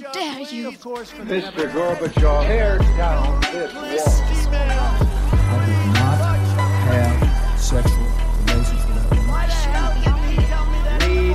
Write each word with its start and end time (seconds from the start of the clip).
Dare 0.00 0.40
you? 0.48 0.72
Mr. 0.72 1.68
Gorbachev, 1.72 2.46
tear 2.46 2.78
down 2.96 3.40
this 3.52 3.72
wall. 3.74 4.56
I 4.56 5.66
did 5.66 5.86
not 5.92 6.16
have 6.88 7.60
sexual 7.60 8.08
relations 8.48 8.82
with 8.86 8.96
that 8.96 9.10
woman. 9.12 9.36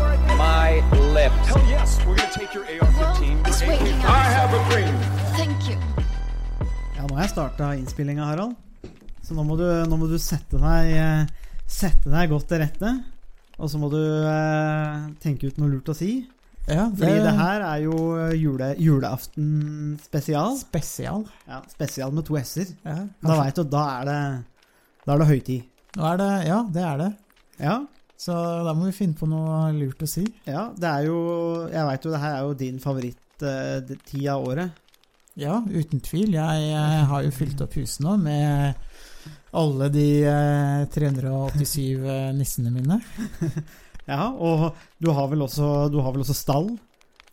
Read 0.01 0.37
my 0.37 0.81
lips. 1.13 1.45
Hell 1.45 1.61
yes, 1.69 1.99
we're 2.07 2.15
gonna 2.15 2.31
take 2.33 2.55
your 2.55 2.65
AR-15. 2.65 2.97
Well, 2.97 3.45
it's 3.45 3.61
your 3.61 3.69
waiting 3.69 4.01
I 4.01 4.23
have 4.33 4.51
a 4.53 4.61
dream. 4.71 4.95
Thank 5.37 5.69
you. 5.69 5.77
Ja, 6.95 7.05
nå 7.05 7.13
har 7.13 7.21
jeg 7.27 7.35
starta 7.35 7.75
innspillinga, 7.77 8.25
Harald. 8.25 8.55
Så 9.21 9.37
nå 9.37 9.43
må 9.45 9.59
du, 9.61 9.67
nå 9.85 9.97
må 9.97 10.09
du 10.09 10.17
sette, 10.17 10.57
deg, 10.57 10.89
eh, 10.97 11.53
sette 11.69 12.09
deg 12.09 12.33
godt 12.33 12.49
til 12.49 12.65
rette. 12.65 12.95
Og 13.61 13.69
så 13.69 13.77
må 13.77 13.93
du 13.93 14.01
eh, 14.01 15.05
tenke 15.21 15.53
ut 15.53 15.61
noe 15.61 15.69
lurt 15.69 15.93
å 15.93 15.97
si. 15.97 16.23
Ja, 16.67 16.87
Fordi 16.89 17.17
det 17.21 17.33
her 17.37 17.61
er 17.61 17.81
jo 17.83 17.97
jule, 18.33 18.71
julaften 18.81 19.49
spesial. 20.01 20.55
Spesial. 20.57 21.25
Ja, 21.47 21.59
spesial 21.69 22.11
med 22.15 22.25
to 22.25 22.37
s-er. 22.41 22.71
Ja, 22.85 22.95
Da 23.21 23.35
veit 23.43 23.59
du, 23.59 23.63
da 23.69 23.83
er 23.99 24.07
det 24.09 24.21
Da 25.05 25.13
er 25.13 25.21
det 25.21 25.27
høytid. 25.29 25.67
Er 26.01 26.17
det 26.17 26.31
Ja, 26.47 26.63
det 26.73 26.81
er 26.83 26.97
det. 27.03 27.11
Ja, 27.61 27.75
Så 28.17 28.33
da 28.65 28.73
må 28.73 28.85
vi 28.89 28.95
finne 28.97 29.13
på 29.19 29.27
noe 29.29 29.69
lurt 29.77 30.01
å 30.01 30.07
si. 30.09 30.25
ja, 30.47 30.71
det 30.75 30.89
er 30.89 31.05
jo 31.05 31.19
Jeg 31.71 31.85
veit 31.85 32.03
jo 32.07 32.11
det 32.15 32.19
her 32.23 32.33
er 32.39 32.41
jo 32.49 32.53
din 32.63 32.79
favoritt-tid 32.79 34.27
av 34.33 34.47
året. 34.47 34.81
Ja, 35.35 35.59
uten 35.67 35.99
tvil. 35.99 36.31
Jeg, 36.33 36.61
jeg 36.71 37.05
har 37.11 37.23
jo 37.23 37.31
fylt 37.35 37.61
opp 37.61 37.73
huset 37.75 37.99
nå 38.05 38.17
med 38.17 38.75
alle 39.55 39.89
de 39.91 40.07
eh, 40.27 40.85
387 40.91 42.05
eh, 42.07 42.31
nissene 42.35 42.71
mine. 42.71 43.01
Ja, 44.07 44.27
og 44.31 44.75
du 45.01 45.09
har 45.11 45.27
vel 45.31 45.41
også, 45.45 45.89
du 45.91 45.99
har 46.05 46.11
vel 46.13 46.21
også 46.25 46.35
stall 46.37 46.67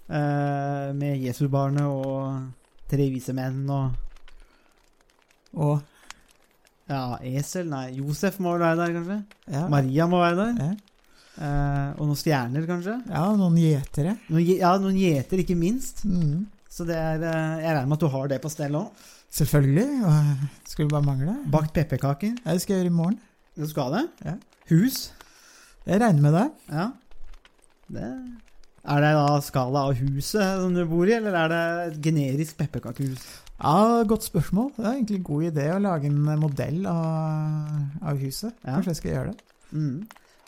eh, 0.09 0.93
med 0.97 1.21
Jesusbarnet 1.21 1.85
og 1.85 2.89
tre 2.93 3.09
vise 3.13 3.35
menn 3.37 3.65
og 3.73 3.93
Og 5.53 5.83
Ja, 6.89 7.19
esel? 7.25 7.69
Nei, 7.71 7.91
Josef 7.99 8.39
må 8.43 8.55
vel 8.57 8.65
være 8.65 8.79
der, 8.81 8.95
kanskje? 8.97 9.19
ja, 9.53 9.67
Maria 9.69 10.07
må 10.09 10.23
være 10.25 10.41
der. 10.47 10.65
ja, 10.67 10.73
Eh, 11.33 11.95
og 11.97 12.05
noen 12.11 12.17
stjerner, 12.21 12.67
kanskje? 12.69 12.93
ja 13.09 13.23
noen 13.41 13.55
gjetere. 13.57 14.19
Noen, 14.29 14.43
ja, 14.53 14.75
noen 14.77 14.99
gjeter, 15.01 15.41
ikke 15.41 15.55
minst. 15.57 16.03
Mm. 16.05 16.43
Så 16.69 16.85
det 16.85 16.93
er, 17.01 17.23
eh, 17.25 17.63
jeg 17.63 17.71
regner 17.73 17.89
med 17.89 17.97
at 17.97 18.01
du 18.05 18.09
har 18.13 18.29
det 18.29 18.39
på 18.43 18.51
stell 18.53 18.77
òg. 18.77 18.91
Selvfølgelig. 19.33 19.87
Skulle 20.69 20.93
bare 20.93 21.07
mangle. 21.07 21.39
Bakt 21.51 21.73
pepperkaker. 21.73 22.35
Ja, 22.45 22.53
det 22.53 22.61
skal 22.61 22.77
jeg 22.77 22.83
gjøre 22.85 22.93
i 22.93 22.97
morgen. 22.99 23.17
Du 23.57 23.65
skal 23.67 23.97
det? 23.97 24.03
Ja. 24.29 24.35
Hus? 24.69 24.99
Jeg 25.87 26.01
regner 26.01 26.23
med 26.23 26.37
det. 26.37 26.47
Ja. 26.71 26.89
Det. 27.93 28.09
Er 28.83 29.03
det 29.05 29.13
da 29.15 29.27
skala 29.45 29.85
av 29.89 29.99
huset 29.99 30.59
som 30.63 30.75
du 30.75 30.83
bor 30.91 31.07
i, 31.07 31.15
eller 31.15 31.37
er 31.39 31.53
det 31.53 31.63
et 31.87 31.99
generisk 32.07 32.57
pepperkakehus? 32.59 33.23
Ja, 33.63 34.03
Godt 34.09 34.27
spørsmål. 34.27 34.73
Det 34.77 34.85
er 34.87 34.97
egentlig 34.97 35.21
en 35.21 35.29
god 35.29 35.45
idé 35.53 35.69
å 35.71 35.83
lage 35.83 36.11
en 36.11 36.19
modell 36.41 36.83
av, 36.91 37.77
av 38.03 38.19
huset. 38.19 38.57
Ja. 38.65 38.75
Kanskje 38.75 38.95
jeg 38.95 39.01
skal 39.01 39.13
gjøre 39.13 39.35
det. 39.35 39.55
Mm. 39.73 40.01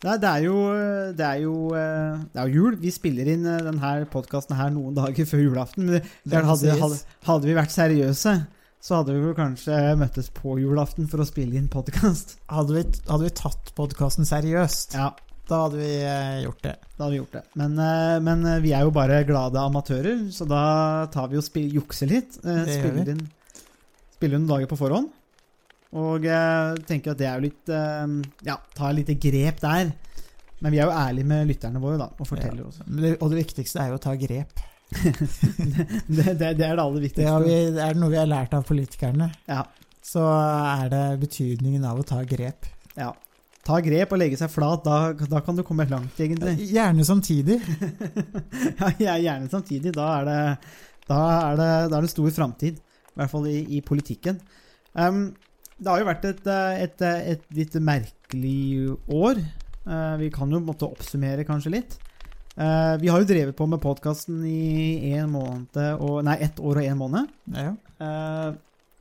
Nei, 0.05 0.17
det 0.21 0.29
er 0.29 0.43
jo 0.45 0.57
Det 1.17 1.25
er 1.25 1.39
jo, 1.41 1.55
det 1.73 2.41
er 2.43 2.51
jo 2.51 2.65
jul. 2.65 2.75
Vi 2.83 2.91
spiller 2.93 3.31
inn 3.31 3.47
eh, 3.49 3.63
denne 3.65 3.93
podkasten 4.13 4.59
her 4.59 4.75
noen 4.75 4.99
dager 4.99 5.31
før 5.31 5.45
julaften. 5.47 5.89
Men 5.95 6.51
hadde, 6.51 6.75
hadde, 6.81 6.99
hadde 7.29 7.49
vi 7.49 7.57
vært 7.57 7.73
seriøse, 7.73 8.35
så 8.85 8.99
hadde 8.99 9.15
vi 9.15 9.23
vel 9.25 9.37
kanskje 9.39 9.79
møttes 9.97 10.29
på 10.35 10.59
julaften 10.61 11.07
for 11.09 11.23
å 11.23 11.29
spille 11.29 11.57
inn 11.57 11.71
podkast. 11.73 12.37
Hadde 12.53 12.83
hadde 13.07 13.23
vi 13.23 13.33
tatt 13.39 13.73
podkasten 13.79 14.29
seriøst, 14.29 14.99
Ja, 14.99 15.13
da 15.49 15.59
hadde 15.65 15.77
vi 15.81 15.89
eh, 16.03 16.43
gjort 16.45 16.63
det. 16.65 16.75
da 16.97 17.05
hadde 17.05 17.13
vi 17.15 17.19
gjort 17.21 17.35
det. 17.37 17.43
Men, 17.61 17.75
eh, 17.79 18.19
men 18.25 18.47
eh, 18.49 18.61
vi 18.65 18.73
er 18.73 18.87
jo 18.87 18.93
bare 18.97 19.23
glade 19.29 19.61
amatører, 19.61 20.23
så 20.33 20.47
da 20.49 20.63
tar 21.13 21.29
vi 21.33 21.37
og 21.41 21.61
jukser 21.79 22.09
litt. 22.11 22.39
Det 22.43 22.57
Spiller 22.79 23.11
inn, 23.15 23.21
spiller 24.17 24.41
inn 24.41 24.49
dager 24.49 24.71
på 24.71 24.79
forhånd. 24.81 25.11
Og 25.95 26.25
tenker 26.89 27.13
at 27.13 27.19
det 27.21 27.27
er 27.31 27.37
jo 27.39 27.45
litt 27.45 27.71
Ja, 28.43 28.57
ta 28.75 28.89
et 28.91 28.97
lite 28.99 29.15
grep 29.23 29.61
der. 29.63 29.93
Men 30.65 30.73
vi 30.73 30.81
er 30.81 30.89
jo 30.89 30.95
ærlige 30.97 31.29
med 31.29 31.47
lytterne 31.53 31.79
våre, 31.83 31.99
da, 32.01 32.09
og 32.19 32.27
forteller 32.27 32.65
Ja. 32.65 32.71
også. 32.71 32.87
Det, 32.89 33.13
og 33.21 33.31
det 33.31 33.39
viktigste 33.45 33.79
er 33.83 33.93
jo 33.93 33.99
å 34.01 34.03
ta 34.03 34.15
grep. 34.19 34.63
det, 35.05 35.85
det, 36.09 36.35
det 36.41 36.49
er 36.49 36.57
det 36.57 36.83
aller 36.83 36.99
Det, 36.99 37.05
viktigste. 37.09 37.31
har 37.31 37.45
vi, 37.45 37.55
det 37.77 37.83
er 37.85 37.99
noe 38.01 38.11
vi 38.13 38.19
har 38.19 38.27
lært 38.31 38.55
av 38.57 38.65
politikerne. 38.69 39.29
Ja, 39.51 39.63
Så 40.05 40.23
er 40.25 40.89
det 40.93 41.05
betydningen 41.23 41.85
av 41.89 42.01
å 42.03 42.07
ta 42.07 42.23
grep. 42.29 42.67
ja. 42.97 43.13
Ta 43.65 43.79
grep 43.81 44.13
og 44.13 44.21
legge 44.21 44.37
seg 44.37 44.51
flat, 44.53 44.85
da, 44.85 45.15
da 45.31 45.41
kan 45.45 45.57
du 45.57 45.63
komme 45.65 45.87
langt, 45.89 46.19
egentlig. 46.21 46.69
Gjerne 46.69 47.07
samtidig. 47.07 47.61
Ja, 49.01 49.17
gjerne 49.17 49.49
samtidig. 49.51 49.95
Da 49.97 50.09
er 50.19 50.29
det, 50.29 50.41
da 51.09 51.21
er 51.33 51.59
det, 51.61 51.71
da 51.93 51.99
er 51.99 52.05
det 52.05 52.13
stor 52.13 52.29
framtid. 52.37 52.81
I 53.15 53.21
hvert 53.21 53.33
fall 53.33 53.47
i, 53.49 53.59
i 53.79 53.81
politikken. 53.85 54.41
Um, 54.93 55.29
det 55.79 55.91
har 55.91 56.03
jo 56.03 56.09
vært 56.09 56.27
et, 56.29 56.49
et, 56.85 57.05
et 57.35 57.47
litt 57.57 57.77
merkelig 57.81 58.97
år. 59.09 59.41
Uh, 59.85 60.17
vi 60.21 60.29
kan 60.35 60.53
jo 60.53 60.61
måtte 60.65 60.89
oppsummere 60.89 61.47
kanskje 61.49 61.73
litt. 61.79 61.97
Uh, 62.55 62.95
vi 63.01 63.09
har 63.11 63.23
jo 63.23 63.27
drevet 63.27 63.57
på 63.59 63.67
med 63.67 63.83
podkasten 63.83 64.45
i 64.47 65.15
en 65.17 65.33
måned 65.33 65.81
og, 65.97 66.21
Nei, 66.27 66.37
ett 66.45 66.61
år 66.61 66.83
og 66.83 66.91
en 66.91 67.01
måned. 67.01 67.33
Ja. 67.57 67.73
Eh, 68.05 68.51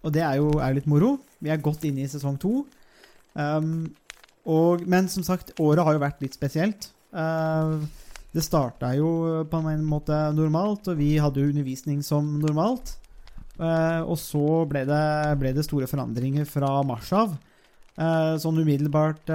og 0.03 0.13
det 0.13 0.24
er 0.25 0.40
jo 0.40 0.56
er 0.62 0.75
litt 0.78 0.88
moro. 0.90 1.18
Vi 1.44 1.51
er 1.53 1.62
godt 1.63 1.85
inne 1.88 2.03
i 2.03 2.09
sesong 2.12 2.40
to. 2.41 2.63
Um, 3.34 3.91
og, 4.49 4.83
men 4.89 5.07
som 5.11 5.23
sagt, 5.23 5.53
året 5.61 5.85
har 5.85 5.95
jo 5.95 6.03
vært 6.03 6.23
litt 6.23 6.35
spesielt. 6.35 6.89
Uh, 7.15 7.79
det 8.33 8.43
starta 8.43 8.91
jo 8.97 9.43
på 9.47 9.61
en 9.61 9.85
måte 9.87 10.17
normalt, 10.35 10.89
og 10.91 10.99
vi 10.99 11.15
hadde 11.21 11.39
jo 11.39 11.53
undervisning 11.53 12.01
som 12.03 12.27
normalt. 12.41 12.97
Uh, 13.59 14.01
og 14.01 14.17
så 14.19 14.63
ble 14.67 14.83
det, 14.89 15.03
ble 15.39 15.53
det 15.55 15.65
store 15.67 15.87
forandringer 15.87 16.47
fra 16.49 16.75
mars 16.87 17.11
av. 17.15 17.37
Uh, 17.93 18.33
sånn 18.41 18.57
umiddelbart 18.57 19.29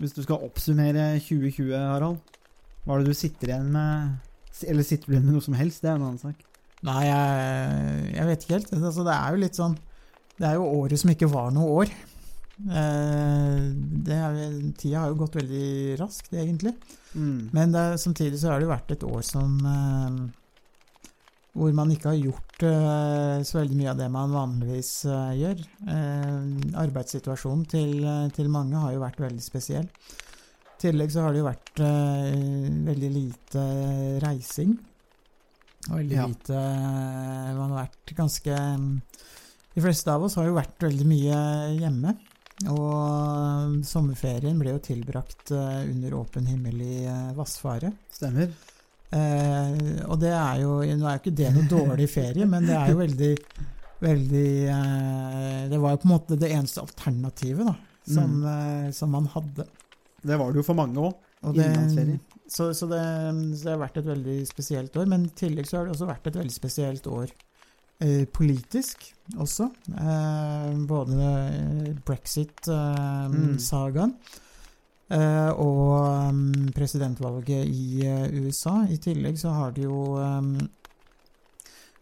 Hvis 0.00 0.14
du 0.16 0.22
skal 0.24 0.40
oppsummere 0.46 1.18
2020, 1.20 1.74
Harald, 1.76 2.38
hva 2.86 2.96
er 2.96 3.04
det 3.04 3.12
du 3.12 3.18
sitter 3.18 3.52
igjen 3.52 3.68
med? 3.74 4.14
Eller 4.64 4.86
sitter 4.86 5.10
du 5.10 5.14
igjen 5.14 5.26
med 5.26 5.36
noe 5.36 5.44
som 5.44 5.58
helst? 5.58 5.82
Det 5.84 5.90
er 5.90 5.98
en 5.98 6.06
annen 6.08 6.22
sak. 6.22 6.40
Nei, 6.86 7.02
jeg, 7.04 8.14
jeg 8.14 8.28
vet 8.30 8.44
ikke 8.44 8.56
helt. 8.56 8.70
Altså, 8.78 9.04
det 9.04 9.14
er 9.14 9.34
jo 9.34 9.42
litt 9.42 9.58
sånn 9.58 9.74
Det 10.38 10.46
er 10.46 10.54
jo 10.56 10.70
året 10.78 11.02
som 11.02 11.10
ikke 11.12 11.30
var 11.30 11.50
noe 11.54 11.82
år. 11.82 11.92
Eh, 12.66 13.27
er, 14.14 14.72
tida 14.78 15.02
har 15.04 15.12
jo 15.12 15.18
gått 15.20 15.36
veldig 15.36 15.96
raskt, 16.00 16.32
egentlig. 16.32 16.72
Mm. 17.14 17.50
Men 17.52 17.72
det, 17.72 17.84
samtidig 18.00 18.38
så 18.40 18.50
har 18.52 18.58
det 18.60 18.68
jo 18.68 18.72
vært 18.74 18.92
et 18.94 19.04
år 19.08 19.22
som 19.24 19.54
eh, 19.64 20.18
Hvor 21.58 21.72
man 21.74 21.90
ikke 21.90 22.12
har 22.12 22.18
gjort 22.20 22.62
eh, 22.68 23.42
så 23.48 23.58
veldig 23.58 23.78
mye 23.80 23.90
av 23.90 23.98
det 23.98 24.08
man 24.14 24.34
vanligvis 24.36 24.92
eh, 25.10 25.32
gjør. 25.40 25.62
Eh, 25.88 26.76
arbeidssituasjonen 26.84 27.64
til, 27.72 27.94
eh, 28.04 28.28
til 28.36 28.48
mange 28.52 28.78
har 28.78 28.92
jo 28.94 29.02
vært 29.02 29.18
veldig 29.24 29.42
spesiell. 29.42 29.88
I 29.88 30.82
tillegg 30.84 31.10
så 31.10 31.24
har 31.24 31.34
det 31.34 31.40
jo 31.42 31.48
vært 31.48 31.80
eh, 31.82 32.68
veldig 32.86 33.10
lite 33.16 33.64
reising. 34.22 34.76
Og 35.88 35.96
veldig 36.02 36.14
Ja. 36.18 36.26
lite 36.28 36.60
Man 37.56 37.70
har 37.72 37.86
vært 37.86 38.10
ganske 38.18 38.54
De 39.74 39.80
fleste 39.82 40.10
av 40.12 40.22
oss 40.26 40.34
har 40.36 40.46
jo 40.48 40.56
vært 40.56 40.78
veldig 40.84 41.06
mye 41.08 41.36
hjemme. 41.80 42.12
Og 42.66 43.84
sommerferien 43.86 44.58
ble 44.58 44.72
jo 44.74 44.80
tilbrakt 44.82 45.52
eh, 45.54 45.84
under 45.92 46.16
åpen 46.18 46.48
himmel 46.50 46.80
i 46.82 46.96
eh, 47.06 47.28
Vassfaret. 47.38 47.94
Stemmer. 48.10 48.50
Eh, 49.14 50.02
og 50.10 50.18
det 50.20 50.32
er 50.36 50.58
jo 50.64 50.72
Nå 50.84 51.06
er 51.08 51.14
jo 51.16 51.20
ikke 51.22 51.36
det 51.38 51.52
noe 51.54 51.68
dårlig 51.70 52.08
ferie, 52.12 52.44
men 52.50 52.66
det 52.68 52.74
er 52.76 52.90
jo 52.92 52.98
veldig 52.98 53.30
Veldig 53.98 54.48
eh, 54.70 55.62
Det 55.72 55.78
var 55.82 55.94
jo 55.94 56.00
på 56.02 56.06
en 56.10 56.12
måte 56.12 56.36
det 56.38 56.50
eneste 56.54 56.82
alternativet 56.84 57.66
da, 57.66 57.72
som, 58.06 58.34
Mm. 58.42 58.44
eh, 58.52 58.90
som 58.94 59.10
man 59.10 59.26
hadde. 59.32 59.64
Det 60.22 60.36
var 60.38 60.52
det 60.52 60.60
jo 60.60 60.66
for 60.66 60.78
mange 60.78 60.98
òg. 61.08 61.16
Så 62.48 62.68
så, 62.74 62.86
det, 62.90 63.00
så 63.58 63.64
det 63.64 63.72
har 63.74 63.80
vært 63.82 63.98
et 64.00 64.06
veldig 64.08 64.36
spesielt 64.48 64.94
år. 64.96 65.06
Men 65.10 65.26
i 65.26 65.32
tillegg 65.36 65.66
så 65.68 65.78
har 65.80 65.84
det 65.88 65.92
også 65.96 66.06
vært 66.08 66.26
et 66.30 66.38
veldig 66.40 66.54
spesielt 66.54 67.06
år 67.10 67.32
politisk 68.32 69.14
også. 69.36 69.68
Eh, 69.90 70.78
både 70.86 71.18
eh, 71.18 71.96
brexit-sagaen 72.06 74.14
eh, 75.10 75.50
og 75.50 76.34
mm, 76.34 76.72
presidentvalget 76.76 77.66
i 77.66 78.06
eh, 78.06 78.28
USA. 78.44 78.86
I 78.88 78.96
tillegg 79.02 79.38
så 79.40 79.48
har 79.56 79.72
det 79.76 79.84
jo 79.88 80.18
eh, 80.22 80.42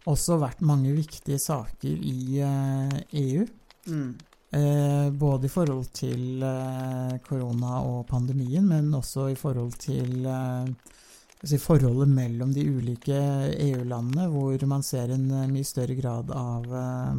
også 0.07 0.37
vært 0.39 0.61
mange 0.65 0.93
viktige 0.95 1.39
saker 1.41 1.91
i 1.91 2.39
eh, 2.45 2.97
EU. 3.25 3.45
Mm. 3.87 4.15
Eh, 4.57 5.09
både 5.11 5.45
i 5.49 5.51
forhold 5.51 5.85
til 5.97 6.43
eh, 6.43 7.17
korona 7.25 7.81
og 7.83 8.05
pandemien, 8.07 8.67
men 8.67 8.93
også 8.95 9.27
i 9.33 9.39
forhold 9.39 9.73
til 9.81 10.27
altså 11.41 11.57
forholdet 11.61 12.09
mellom 12.09 12.53
de 12.53 12.69
ulike 12.69 13.17
EU-landene, 13.67 14.27
hvor 14.33 14.65
man 14.69 14.83
ser 14.85 15.07
en 15.13 15.31
eh, 15.31 15.47
mye 15.51 15.63
større 15.67 15.95
grad 15.99 16.31
av 16.33 16.63
eh, 16.81 17.15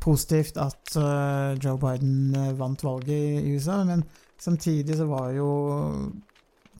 positivt 0.03 0.57
at 0.61 0.97
Joe 1.63 1.79
Biden 1.81 2.35
vant 2.59 2.83
valget 2.83 3.39
i 3.39 3.55
USA, 3.55 3.79
men 3.87 4.03
samtidig 4.37 4.99
så 4.99 5.07
var 5.09 5.31
jo 5.33 5.47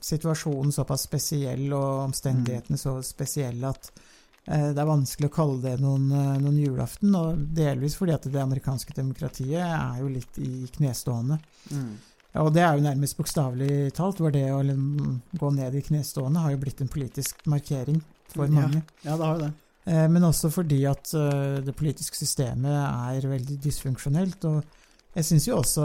situasjonen 0.04 0.70
såpass 0.76 1.08
spesiell 1.08 1.64
og 1.72 2.04
omstendighetene 2.10 2.78
så 2.78 2.98
spesielle 3.02 3.72
at 3.72 3.88
det 4.46 4.78
er 4.78 4.86
vanskelig 4.86 5.30
å 5.30 5.34
kalle 5.34 5.58
det 5.64 5.76
noen, 5.82 6.06
eh, 6.14 6.34
noen 6.42 6.58
julaften, 6.60 7.14
og 7.18 7.40
delvis 7.56 7.96
fordi 7.98 8.14
at 8.14 8.28
det 8.30 8.42
amerikanske 8.42 8.94
demokratiet 8.94 9.58
er 9.62 10.00
jo 10.02 10.10
litt 10.12 10.38
i 10.38 10.68
knestående. 10.78 11.40
Mm. 11.72 11.96
og 12.36 12.50
det 12.52 12.62
er 12.62 12.76
jo 12.76 12.84
nærmest 12.84 13.16
bokstavelig 13.16 13.92
talt, 13.96 14.20
hvor 14.20 14.30
det 14.30 14.44
å 14.52 14.60
gå 14.62 15.52
ned 15.56 15.74
i 15.74 15.82
knestående 15.82 16.42
har 16.44 16.52
jo 16.52 16.60
blitt 16.62 16.82
en 16.84 16.92
politisk 16.92 17.46
markering 17.48 18.02
for 18.34 18.46
mange. 18.52 18.82
Ja, 19.02 19.16
det 19.16 19.24
har 19.24 19.38
jo 19.38 19.46
det. 19.46 19.52
Eh, 19.86 20.06
men 20.10 20.26
også 20.26 20.50
fordi 20.50 20.80
at 20.90 21.12
eh, 21.14 21.60
det 21.64 21.74
politiske 21.78 22.18
systemet 22.18 22.74
er 22.74 23.28
veldig 23.30 23.58
dysfunksjonelt. 23.62 24.46
Og 24.50 24.64
jeg 25.16 25.28
syns 25.28 25.46
jo 25.48 25.60
også, 25.60 25.84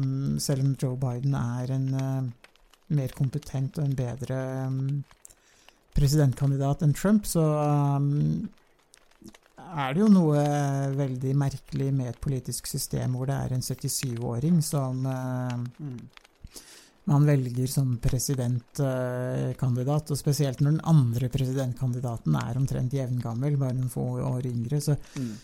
mm, 0.00 0.38
selv 0.42 0.66
om 0.66 0.74
Joe 0.82 0.98
Biden 1.00 1.36
er 1.38 1.74
en 1.76 1.86
eh, 1.94 2.50
mer 2.96 3.14
kompetent 3.16 3.78
og 3.78 3.86
en 3.86 3.96
bedre 3.98 4.40
mm, 4.70 4.90
presidentkandidat 5.96 6.82
enn 6.84 6.92
Trump, 6.96 7.24
så 7.26 7.42
um, 7.96 8.48
er 9.76 9.94
det 9.96 10.00
jo 10.04 10.08
noe 10.12 10.42
veldig 10.96 11.32
merkelig 11.36 11.90
med 11.96 12.08
et 12.12 12.20
politisk 12.22 12.66
system 12.70 13.14
hvor 13.18 13.26
det 13.28 13.36
er 13.36 13.52
en 13.56 13.64
77-åring 13.66 14.62
som 14.64 14.94
uh, 15.08 15.56
Mm. 15.80 15.98
man 17.06 17.26
velger 17.28 17.66
som 17.70 17.98
presidentkandidat, 18.02 20.10
og 20.10 20.18
spesielt 20.18 20.60
når 20.60 20.70
den 20.76 20.86
andre 20.90 21.28
presidentkandidaten 21.30 22.34
er 22.40 22.56
omtrent 22.58 22.92
jevngammel, 22.96 23.56
bare 23.60 23.74
noen 23.78 23.90
få 23.92 24.02
år 24.26 24.42
yngre, 24.50 24.80
så, 24.82 24.96
Mm. 25.16 25.34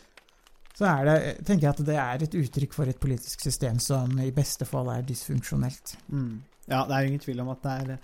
så 0.75 0.85
er 0.91 1.05
det, 1.05 1.19
tenker 1.47 1.63
jeg 1.69 1.75
at 1.77 1.85
det 1.87 1.97
er 1.97 2.23
et 2.27 2.35
uttrykk 2.35 2.73
for 2.75 2.85
et 2.91 2.99
politisk 3.01 3.41
system 3.41 3.79
som 3.79 4.19
i 4.19 4.31
beste 4.35 4.65
fall 4.67 4.89
er 4.91 5.03
dysfunksjonelt. 5.07 5.97
Mm. 6.11 6.43
Ja, 6.69 6.85
det 6.87 6.95
er 6.95 7.01
jo 7.03 7.09
ingen 7.13 7.21
tvil 7.27 7.41
om 7.41 7.49
at 7.55 7.63
det 7.63 7.73
er 7.73 7.99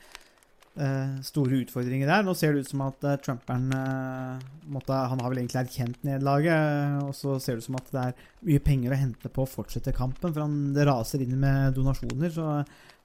store 1.27 1.63
utfordringer 1.63 2.07
der. 2.11 2.25
Nå 2.27 2.35
ser 2.39 2.55
det 2.55 2.65
ut 2.65 2.71
som 2.71 2.85
at 2.87 3.03
uh, 3.07 3.17
Trumperen 3.23 3.73
eh, 3.75 4.45
måtte, 4.71 4.95
Han 5.11 5.23
har 5.23 5.33
vel 5.33 5.41
egentlig 5.43 5.63
erkjent 5.63 6.05
nederlaget, 6.07 6.53
eh, 6.55 6.99
og 7.09 7.17
så 7.17 7.39
ser 7.43 7.57
det 7.57 7.65
ut 7.65 7.69
som 7.69 7.79
at 7.81 7.91
det 7.95 8.05
er 8.05 8.29
mye 8.49 8.63
penger 8.63 8.95
å 8.95 9.01
hente 9.01 9.33
på 9.33 9.43
å 9.43 9.51
fortsette 9.51 9.95
kampen, 9.97 10.31
for 10.31 10.45
han, 10.45 10.61
det 10.77 10.87
raser 10.89 11.25
inn 11.25 11.35
med 11.41 11.75
donasjoner. 11.79 12.31
Så 12.35 12.47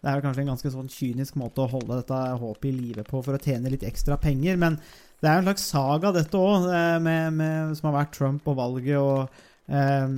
det 0.04 0.12
er 0.12 0.24
kanskje 0.26 0.44
en 0.44 0.54
ganske 0.54 0.74
sånn 0.74 0.92
kynisk 0.92 1.40
måte 1.40 1.64
å 1.64 1.72
holde 1.72 2.02
dette 2.02 2.20
håpet 2.44 2.70
i 2.70 2.76
live 2.76 3.08
på 3.08 3.24
for 3.26 3.38
å 3.38 3.42
tjene 3.42 3.72
litt 3.74 3.86
ekstra 3.88 4.20
penger. 4.22 4.60
Men 4.60 4.78
det 5.24 5.32
er 5.32 5.40
en 5.40 5.48
slags 5.48 5.68
saga, 5.74 6.12
dette 6.14 6.40
òg, 6.40 6.68
som 6.68 7.90
har 7.90 7.98
vært 8.02 8.16
Trump 8.18 8.50
og 8.52 8.60
valget 8.60 9.00
og 9.00 9.44
eh, 9.72 10.18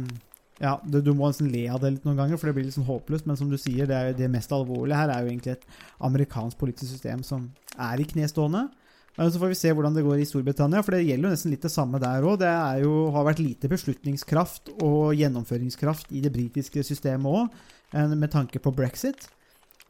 ja, 0.61 0.77
du, 0.87 1.01
du 1.03 1.11
må 1.11 1.27
nesten 1.27 1.51
le 1.51 1.65
av 1.67 1.81
det 1.83 1.91
litt 1.97 2.07
noen 2.07 2.19
ganger, 2.21 2.39
for 2.39 2.47
det 2.47 2.55
blir 2.55 2.67
litt 2.67 2.77
sånn 2.77 2.87
håpløst. 2.87 3.27
Men 3.27 3.39
som 3.39 3.51
du 3.51 3.57
sier, 3.59 3.89
det, 3.89 3.95
er 3.95 4.15
det 4.15 4.31
mest 4.31 4.53
alvorlige 4.55 4.99
her 5.01 5.11
er 5.11 5.23
jo 5.23 5.31
egentlig 5.33 5.55
et 5.57 5.69
amerikansk 6.07 6.59
politisk 6.61 6.93
system 6.93 7.23
som 7.27 7.49
er 7.75 7.99
i 7.99 8.07
knestående. 8.07 8.67
Men 9.15 9.31
Så 9.31 9.39
får 9.39 9.51
vi 9.51 9.59
se 9.59 9.71
hvordan 9.71 9.95
det 9.95 10.03
går 10.03 10.19
i 10.19 10.27
Storbritannia, 10.27 10.83
for 10.83 10.95
det 10.95 11.05
gjelder 11.05 11.29
jo 11.29 11.35
nesten 11.35 11.53
litt 11.53 11.63
det 11.63 11.71
samme 11.71 11.99
der 12.03 12.23
òg. 12.27 12.39
Det 12.41 12.51
jo, 12.83 12.95
har 13.15 13.27
vært 13.27 13.43
lite 13.43 13.71
beslutningskraft 13.71 14.73
og 14.83 15.15
gjennomføringskraft 15.15 16.11
i 16.15 16.23
det 16.23 16.33
britiske 16.35 16.83
systemet 16.87 17.31
òg, 17.31 17.63
med 18.11 18.31
tanke 18.33 18.59
på 18.59 18.73
brexit. 18.75 19.29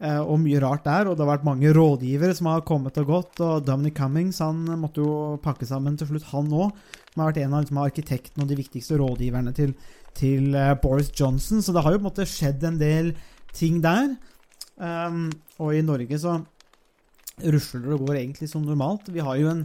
Eh, 0.03 0.19
og 0.19 0.41
mye 0.43 0.59
rart 0.59 0.83
der, 0.83 1.07
og 1.07 1.15
det 1.15 1.23
har 1.23 1.37
vært 1.37 1.45
mange 1.47 1.71
rådgivere 1.71 2.35
som 2.35 2.49
har 2.51 2.65
kommet 2.67 2.97
og 2.99 3.07
gått. 3.07 3.39
Og 3.45 3.63
Dominic 3.63 3.95
Cummings 3.95 4.41
han 4.43 4.65
måtte 4.81 5.03
jo 5.03 5.37
pakke 5.43 5.67
sammen 5.67 5.95
til 5.99 6.09
slutt, 6.09 6.27
han 6.33 6.51
òg. 6.51 6.73
Som 7.13 7.23
har 7.23 7.31
vært 7.31 7.43
en 7.45 7.53
av 7.55 7.63
liksom, 7.63 7.79
arkitektene 7.79 8.43
og 8.43 8.49
de 8.51 8.57
viktigste 8.59 8.99
rådgiverne 8.99 9.53
til, 9.55 9.71
til 10.17 10.49
eh, 10.51 10.73
Boris 10.81 11.13
Johnson. 11.15 11.63
Så 11.63 11.75
det 11.75 11.85
har 11.85 11.95
jo 11.95 12.01
på 12.01 12.03
en 12.03 12.09
måte 12.09 12.27
skjedd 12.27 12.65
en 12.67 12.79
del 12.81 13.13
ting 13.55 13.79
der. 13.83 14.17
Um, 14.75 15.29
og 15.63 15.71
i 15.71 15.83
Norge 15.85 16.17
så 16.19 16.41
rusler 17.39 17.85
det 17.85 17.93
og 17.95 18.09
går 18.09 18.17
egentlig 18.19 18.49
som 18.51 18.65
normalt. 18.67 19.07
Vi 19.07 19.23
har 19.23 19.37
jo 19.39 19.53
en, 19.53 19.61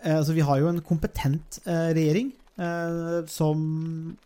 eh, 0.00 0.16
altså, 0.16 0.32
vi 0.32 0.46
har 0.48 0.62
jo 0.62 0.70
en 0.70 0.80
kompetent 0.86 1.60
uh, 1.66 1.92
regjering 1.92 2.32
uh, 2.56 3.20
som 3.28 4.16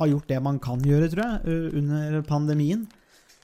har 0.00 0.08
gjort 0.08 0.32
det 0.32 0.40
man 0.42 0.56
kan 0.58 0.80
gjøre, 0.80 1.10
tror 1.12 1.36
jeg, 1.44 1.74
under 1.82 2.24
pandemien. 2.26 2.88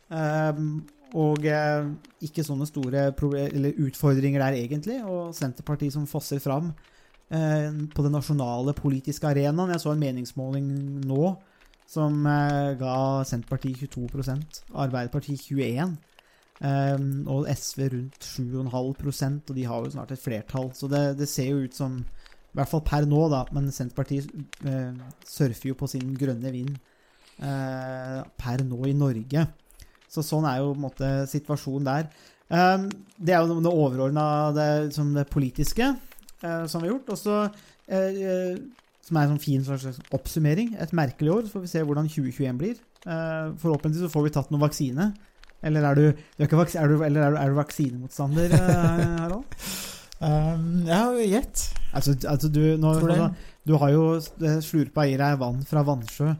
Um, 0.08 0.80
og 1.18 1.46
eh, 1.48 1.90
ikke 2.26 2.44
sånne 2.46 2.68
store 2.68 3.08
utfordringer 3.10 4.42
der, 4.44 4.58
egentlig. 4.60 5.00
Og 5.02 5.34
Senterpartiet 5.36 5.94
som 5.94 6.06
fosser 6.10 6.42
fram 6.42 6.70
eh, 7.32 7.70
på 7.90 8.04
den 8.06 8.14
nasjonale 8.14 8.74
politiske 8.78 9.26
arenaen. 9.26 9.72
Jeg 9.74 9.82
så 9.82 9.94
en 9.94 10.02
meningsmåling 10.02 10.68
nå 11.08 11.34
som 11.90 12.22
eh, 12.30 12.76
ga 12.78 12.94
Senterpartiet 13.26 13.90
22 13.90 14.36
Arbeiderpartiet 14.78 15.42
21 15.50 15.96
eh, 16.62 17.06
og 17.34 17.48
SV 17.50 17.88
rundt 17.96 18.28
7,5% 18.30 19.50
og 19.50 19.56
de 19.56 19.66
har 19.66 19.84
jo 19.84 19.94
snart 19.96 20.14
et 20.14 20.22
flertall. 20.22 20.70
Så 20.74 20.90
det, 20.90 21.18
det 21.18 21.28
ser 21.30 21.50
jo 21.50 21.64
ut 21.66 21.74
som 21.74 21.98
I 21.98 22.58
hvert 22.58 22.70
fall 22.70 22.84
per 22.86 23.08
nå, 23.10 23.24
da. 23.32 23.44
Men 23.54 23.72
Senterpartiet 23.74 24.30
eh, 24.66 24.94
surfer 25.26 25.72
jo 25.72 25.80
på 25.80 25.90
sin 25.90 26.14
grønne 26.18 26.54
vind 26.54 26.78
eh, 27.42 28.20
per 28.38 28.62
nå 28.66 28.84
i 28.86 28.94
Norge. 28.94 29.48
Så 30.10 30.24
sånn 30.26 30.46
er 30.48 30.58
jo 30.60 30.72
på 30.72 30.78
en 30.78 30.86
måte 30.88 31.08
situasjonen 31.30 31.86
der. 31.86 32.10
Um, 32.50 32.88
det 33.14 33.34
er 33.36 33.44
jo 33.44 33.60
det 33.62 33.70
overordna, 33.70 34.24
det, 34.56 34.68
som 34.96 35.12
det 35.14 35.28
politiske, 35.30 35.92
eh, 36.42 36.64
som 36.66 36.82
vi 36.82 36.88
har 36.88 36.96
gjort. 36.96 37.12
Og 37.14 37.18
så, 37.20 37.36
eh, 37.86 38.18
eh, 38.18 38.56
som 39.06 39.16
er 39.16 39.26
en 39.26 39.36
sånn 39.36 39.44
fin 39.44 39.64
slags 39.64 40.00
oppsummering, 40.16 40.74
et 40.80 40.94
merkelig 40.96 41.34
år. 41.36 41.44
Så 41.46 41.54
får 41.54 41.66
vi 41.66 41.72
se 41.74 41.84
hvordan 41.86 42.10
2021 42.10 42.58
blir. 42.58 42.80
Forhåpentligvis 43.00 44.08
så 44.08 44.12
får 44.12 44.26
vi 44.26 44.34
tatt 44.34 44.50
noen 44.50 44.66
vaksine. 44.66 45.12
Eller 45.62 45.84
er 45.84 45.94
du, 45.94 46.04
du 46.36 46.44
er 46.44 46.56
vaks, 46.56 46.74
er 46.74 46.88
du, 46.88 47.00
eller 47.04 47.22
er 47.22 47.30
du, 47.34 47.38
er 47.38 47.52
du 47.52 47.56
vaksinemotstander, 47.60 48.54
Harald? 49.20 49.56
Um, 50.20 50.84
ja, 50.90 51.04
gjett. 51.20 51.70
Altså, 51.94 52.16
altså 52.28 52.48
du, 52.52 52.76
nå, 52.80 52.94
nå, 53.04 53.30
du 53.66 53.74
har 53.80 53.92
jo 53.92 54.04
slurpa 54.64 55.06
i 55.08 55.18
deg 55.20 55.38
vann 55.40 55.62
fra 55.68 55.84
vannsjø 55.86 56.34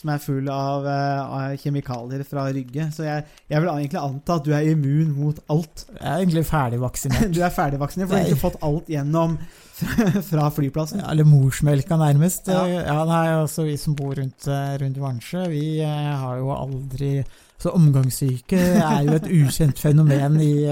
som 0.00 0.10
er 0.14 0.20
full 0.22 0.48
av, 0.48 0.86
eh, 0.88 1.20
av 1.20 1.56
kjemikalier 1.60 2.22
fra 2.24 2.46
Rygge. 2.54 2.86
Så 2.94 3.04
jeg, 3.04 3.24
jeg 3.50 3.60
vil 3.60 3.70
egentlig 3.72 4.00
anta 4.00 4.38
at 4.38 4.46
du 4.46 4.54
er 4.56 4.68
immun 4.70 5.10
mot 5.16 5.42
alt. 5.52 5.84
Jeg 5.92 6.06
er 6.06 6.22
egentlig 6.22 6.46
ferdigvaksinert. 6.48 7.28
Du 7.36 7.42
er 7.44 7.52
ferdigvaksinert, 7.52 8.08
for 8.08 8.16
du 8.16 8.22
har 8.22 8.30
ikke 8.30 8.46
fått 8.46 8.62
alt 8.64 8.88
gjennom 8.90 9.36
fra, 9.80 10.06
flyplassen. 10.24 10.52
flyplassen. 10.56 11.04
Eller 11.04 11.28
morsmelka, 11.28 11.98
nærmest. 12.00 12.48
Ja. 12.52 12.64
Ja, 12.70 13.04
nei, 13.08 13.26
altså 13.34 13.66
Vi 13.68 13.76
som 13.80 13.96
bor 13.98 14.16
rundt, 14.16 14.48
eh, 14.48 14.74
rundt 14.80 15.00
Vansjø, 15.00 15.44
vi 15.52 15.80
eh, 15.84 16.10
har 16.24 16.40
jo 16.40 16.50
aldri 16.56 17.12
Så 17.60 17.74
omgangssyke 17.76 18.56
er 18.80 19.02
jo 19.04 19.18
et 19.18 19.28
ukjent 19.28 19.78
fenomen 19.82 20.40
i 20.40 20.54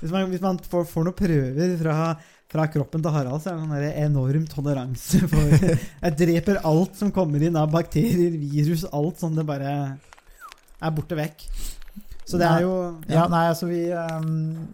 Hvis 0.00 0.12
man, 0.12 0.28
hvis 0.30 0.42
man 0.44 0.58
får, 0.62 0.84
får 0.90 1.06
noen 1.06 1.16
prøver 1.16 1.74
fra, 1.80 2.14
fra 2.54 2.68
kroppen 2.70 3.02
til 3.02 3.14
Harald, 3.14 3.42
så 3.42 3.54
er 3.54 3.82
det 3.82 3.90
en 3.90 4.12
enorm 4.12 4.46
toleranse 4.50 5.24
for 5.30 5.54
Jeg 6.04 6.16
dreper 6.20 6.62
alt 6.62 6.98
som 7.00 7.10
kommer 7.14 7.42
inn 7.42 7.58
av 7.58 7.72
bakterier, 7.72 8.36
virus, 8.38 8.86
alt 8.94 9.22
sånn. 9.22 9.34
Det 9.38 9.46
bare 9.48 9.72
er 10.84 10.94
borte 10.94 11.18
vekk. 11.18 11.44
Så 12.24 12.38
det 12.40 12.48
er 12.48 12.64
jo 12.64 12.74
Ja, 13.10 13.26
nei, 13.28 13.44
altså 13.50 13.68
vi 13.68 13.82
um, 13.92 14.70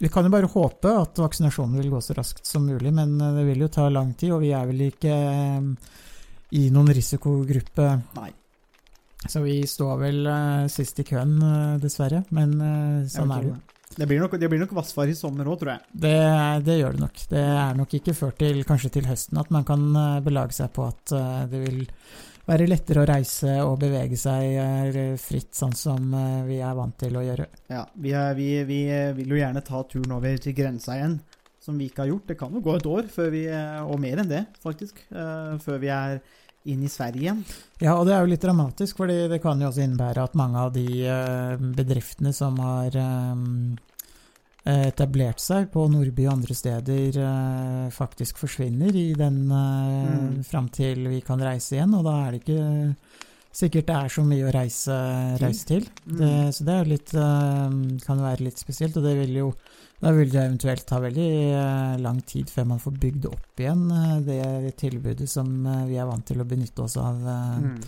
Vi 0.00 0.08
kan 0.12 0.24
jo 0.24 0.32
bare 0.32 0.48
håpe 0.48 0.94
at 1.02 1.20
vaksinasjonen 1.20 1.76
vil 1.82 1.90
gå 1.92 2.00
så 2.04 2.16
raskt 2.16 2.46
som 2.48 2.64
mulig, 2.66 2.94
men 2.94 3.18
eh, 3.20 3.34
det 3.36 3.44
vil 3.50 3.66
jo 3.66 3.72
ta 3.72 3.88
lang 3.92 4.14
tid, 4.18 4.32
og 4.36 4.42
vi 4.44 4.54
er 4.56 4.70
vel 4.70 4.86
ikke 4.88 5.12
um, 5.58 5.74
i 6.54 6.68
noen 6.74 6.94
risikogruppe. 6.94 7.90
Nei. 8.20 8.30
Så 9.26 9.40
vi 9.42 9.62
står 9.66 9.94
vel 10.02 10.26
uh, 10.28 10.66
sist 10.70 10.98
i 11.00 11.06
køen, 11.08 11.38
uh, 11.40 11.76
dessverre. 11.82 12.24
Men 12.36 12.58
uh, 12.60 13.06
sånn 13.10 13.32
er 13.34 13.46
det 13.46 13.54
jo. 13.54 13.60
Det 13.96 14.06
blir 14.10 14.20
nok, 14.22 14.36
det 14.40 14.48
blir 14.50 14.62
nok 14.62 14.74
vassfar 14.76 15.10
i 15.10 15.16
sommer 15.16 15.48
òg, 15.48 15.58
tror 15.60 15.74
jeg. 15.74 15.86
Det, 16.04 16.18
det 16.66 16.78
gjør 16.80 16.96
det 16.96 17.02
nok. 17.04 17.24
Det 17.30 17.42
er 17.54 17.76
nok 17.78 17.96
ikke 17.98 18.14
før 18.16 18.36
til 18.38 18.62
kanskje 18.66 18.92
til 18.96 19.08
høsten 19.08 19.40
at 19.40 19.50
man 19.54 19.66
kan 19.68 19.84
eh, 20.00 20.22
belage 20.24 20.56
seg 20.58 20.72
på 20.74 20.86
at 20.88 21.14
eh, 21.14 21.44
det 21.52 21.62
vil 21.62 21.84
være 22.44 22.66
lettere 22.68 23.04
å 23.04 23.08
reise 23.08 23.54
og 23.64 23.78
bevege 23.80 24.18
seg 24.20 24.58
eh, 24.60 25.14
fritt, 25.20 25.54
sånn 25.56 25.76
som 25.78 26.10
vi 26.48 26.58
er 26.58 26.76
vant 26.76 26.98
til 27.00 27.16
å 27.16 27.24
gjøre. 27.24 27.48
Ja, 27.72 27.86
vi, 27.94 28.12
er, 28.18 28.34
vi, 28.36 28.50
vi 28.68 28.82
vil 29.20 29.36
jo 29.36 29.40
gjerne 29.40 29.64
ta 29.64 29.84
turen 29.88 30.18
over 30.18 30.42
til 30.42 30.56
grensa 30.56 30.98
igjen, 30.98 31.18
som 31.62 31.78
vi 31.80 31.88
ikke 31.88 32.04
har 32.04 32.12
gjort. 32.12 32.28
Det 32.32 32.38
kan 32.40 32.52
jo 32.52 32.64
gå 32.64 32.74
et 32.76 32.90
år, 32.90 33.08
før 33.12 33.30
vi, 33.32 33.46
og 33.86 33.96
mer 34.02 34.20
enn 34.20 34.32
det, 34.32 34.42
faktisk, 34.64 35.00
før 35.08 35.80
vi 35.80 35.92
er 35.94 36.18
inn 36.64 36.82
i 36.84 36.88
Sverige 36.88 37.20
igjen. 37.26 37.42
Ja, 37.82 37.94
og 37.98 38.06
det 38.08 38.14
er 38.16 38.22
jo 38.24 38.30
litt 38.32 38.44
dramatisk, 38.44 38.96
fordi 39.02 39.16
det 39.28 39.40
kan 39.44 39.60
jo 39.60 39.68
også 39.68 39.82
innebære 39.84 40.22
at 40.24 40.34
mange 40.38 40.62
av 40.62 40.70
de 40.72 40.86
eh, 41.04 41.56
bedriftene 41.76 42.32
som 42.32 42.56
har 42.64 42.96
eh, 42.96 43.74
etablert 44.88 45.42
seg 45.44 45.68
på 45.74 45.84
Nordby 45.92 46.24
og 46.24 46.38
andre 46.38 46.56
steder, 46.56 47.18
eh, 47.20 47.90
faktisk 47.92 48.40
forsvinner 48.40 48.96
i 48.96 49.10
den 49.18 49.42
eh, 49.52 50.08
Mm. 50.14 50.42
fram 50.44 50.68
til 50.72 51.04
vi 51.08 51.20
kan 51.20 51.40
reise 51.40 51.76
igjen, 51.76 51.94
og 51.98 52.04
da 52.04 52.14
er 52.26 52.32
det 52.32 52.40
ikke 52.44 52.96
sikkert 53.54 53.86
det 53.86 53.94
er 53.96 54.08
så 54.08 54.24
mye 54.26 54.48
å 54.48 54.52
reise, 54.54 54.96
reise 55.40 55.66
til. 55.68 55.84
Det, 56.06 56.32
så 56.56 56.64
det 56.66 56.74
er 56.80 56.88
litt, 56.90 57.12
eh, 57.14 57.98
kan 58.06 58.24
være 58.24 58.44
litt 58.48 58.58
spesielt, 58.58 58.96
og 58.96 59.04
det 59.04 59.16
vil 59.20 59.36
jo 59.42 59.52
da 60.04 60.12
vil 60.12 60.28
det 60.28 60.40
eventuelt 60.42 60.84
ta 60.88 60.98
veldig 61.00 61.28
eh, 61.56 61.94
lang 62.04 62.18
tid 62.28 62.50
før 62.52 62.66
man 62.74 62.80
får 62.82 62.96
bygd 63.00 63.28
opp 63.30 63.62
igjen 63.62 63.84
eh, 63.94 64.16
det 64.26 64.74
tilbudet 64.80 65.28
som 65.30 65.48
eh, 65.64 65.86
vi 65.88 65.96
er 66.00 66.08
vant 66.08 66.26
til 66.28 66.42
å 66.42 66.48
benytte 66.48 66.84
oss 66.84 66.98
av 67.00 67.22
Mm. 67.24 67.78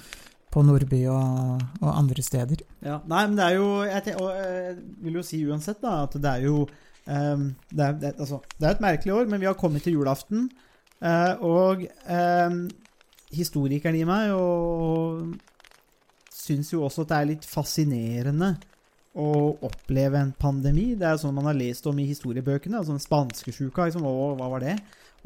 på 0.52 0.62
Nordby 0.64 1.02
og, 1.12 1.62
og 1.82 1.88
andre 1.90 2.22
steder. 2.24 2.62
Ja, 2.86 3.00
nei, 3.10 3.22
men 3.26 3.34
det 3.36 3.44
er 3.44 3.56
jo 3.58 3.66
Jeg, 3.84 4.14
og, 4.16 4.30
jeg 4.32 4.76
vil 5.04 5.18
jo 5.18 5.24
si 5.26 5.40
uansett 5.44 5.82
da 5.82 5.98
at 6.06 6.14
det 6.16 6.30
er 6.30 6.46
jo 6.46 6.62
um, 6.62 7.42
det, 7.68 7.82
er, 7.88 7.98
det, 8.00 8.12
altså, 8.14 8.38
det 8.56 8.64
er 8.68 8.76
et 8.76 8.84
merkelig 8.84 9.14
år, 9.18 9.26
men 9.28 9.42
vi 9.42 9.50
har 9.50 9.58
kommet 9.58 9.84
til 9.84 9.98
julaften. 9.98 10.46
Uh, 11.02 11.34
og 11.44 11.84
um, 12.08 12.62
historikeren 13.34 13.98
i 13.98 14.06
meg 14.08 14.32
og 14.32 15.34
syns 16.32 16.72
jo 16.72 16.86
også 16.86 17.04
at 17.04 17.12
det 17.12 17.18
er 17.18 17.30
litt 17.34 17.48
fascinerende 17.50 18.54
å 19.16 19.56
oppleve 19.64 20.20
en 20.20 20.34
pandemi. 20.36 20.90
Det 20.98 21.08
er 21.08 21.18
sånn 21.20 21.34
man 21.36 21.48
har 21.48 21.56
lest 21.56 21.86
om 21.88 21.98
i 21.98 22.08
historiebøkene. 22.10 22.78
altså 22.78 22.92
den 22.92 23.02
Spanskesjuka, 23.02 23.88
liksom, 23.88 24.04
og 24.04 24.36
hva 24.40 24.50
var 24.52 24.64
det? 24.64 24.76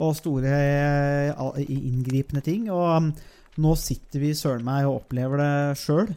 Og 0.00 0.14
store 0.16 0.54
eh, 0.54 1.60
inngripende 1.74 2.42
ting. 2.46 2.68
Og 2.70 2.86
um, 2.96 3.12
nå 3.60 3.76
sitter 3.78 4.22
vi 4.22 4.34
søren 4.38 4.66
meg 4.66 4.86
og 4.86 5.02
opplever 5.02 5.42
det 5.42 5.80
sjøl, 5.82 6.12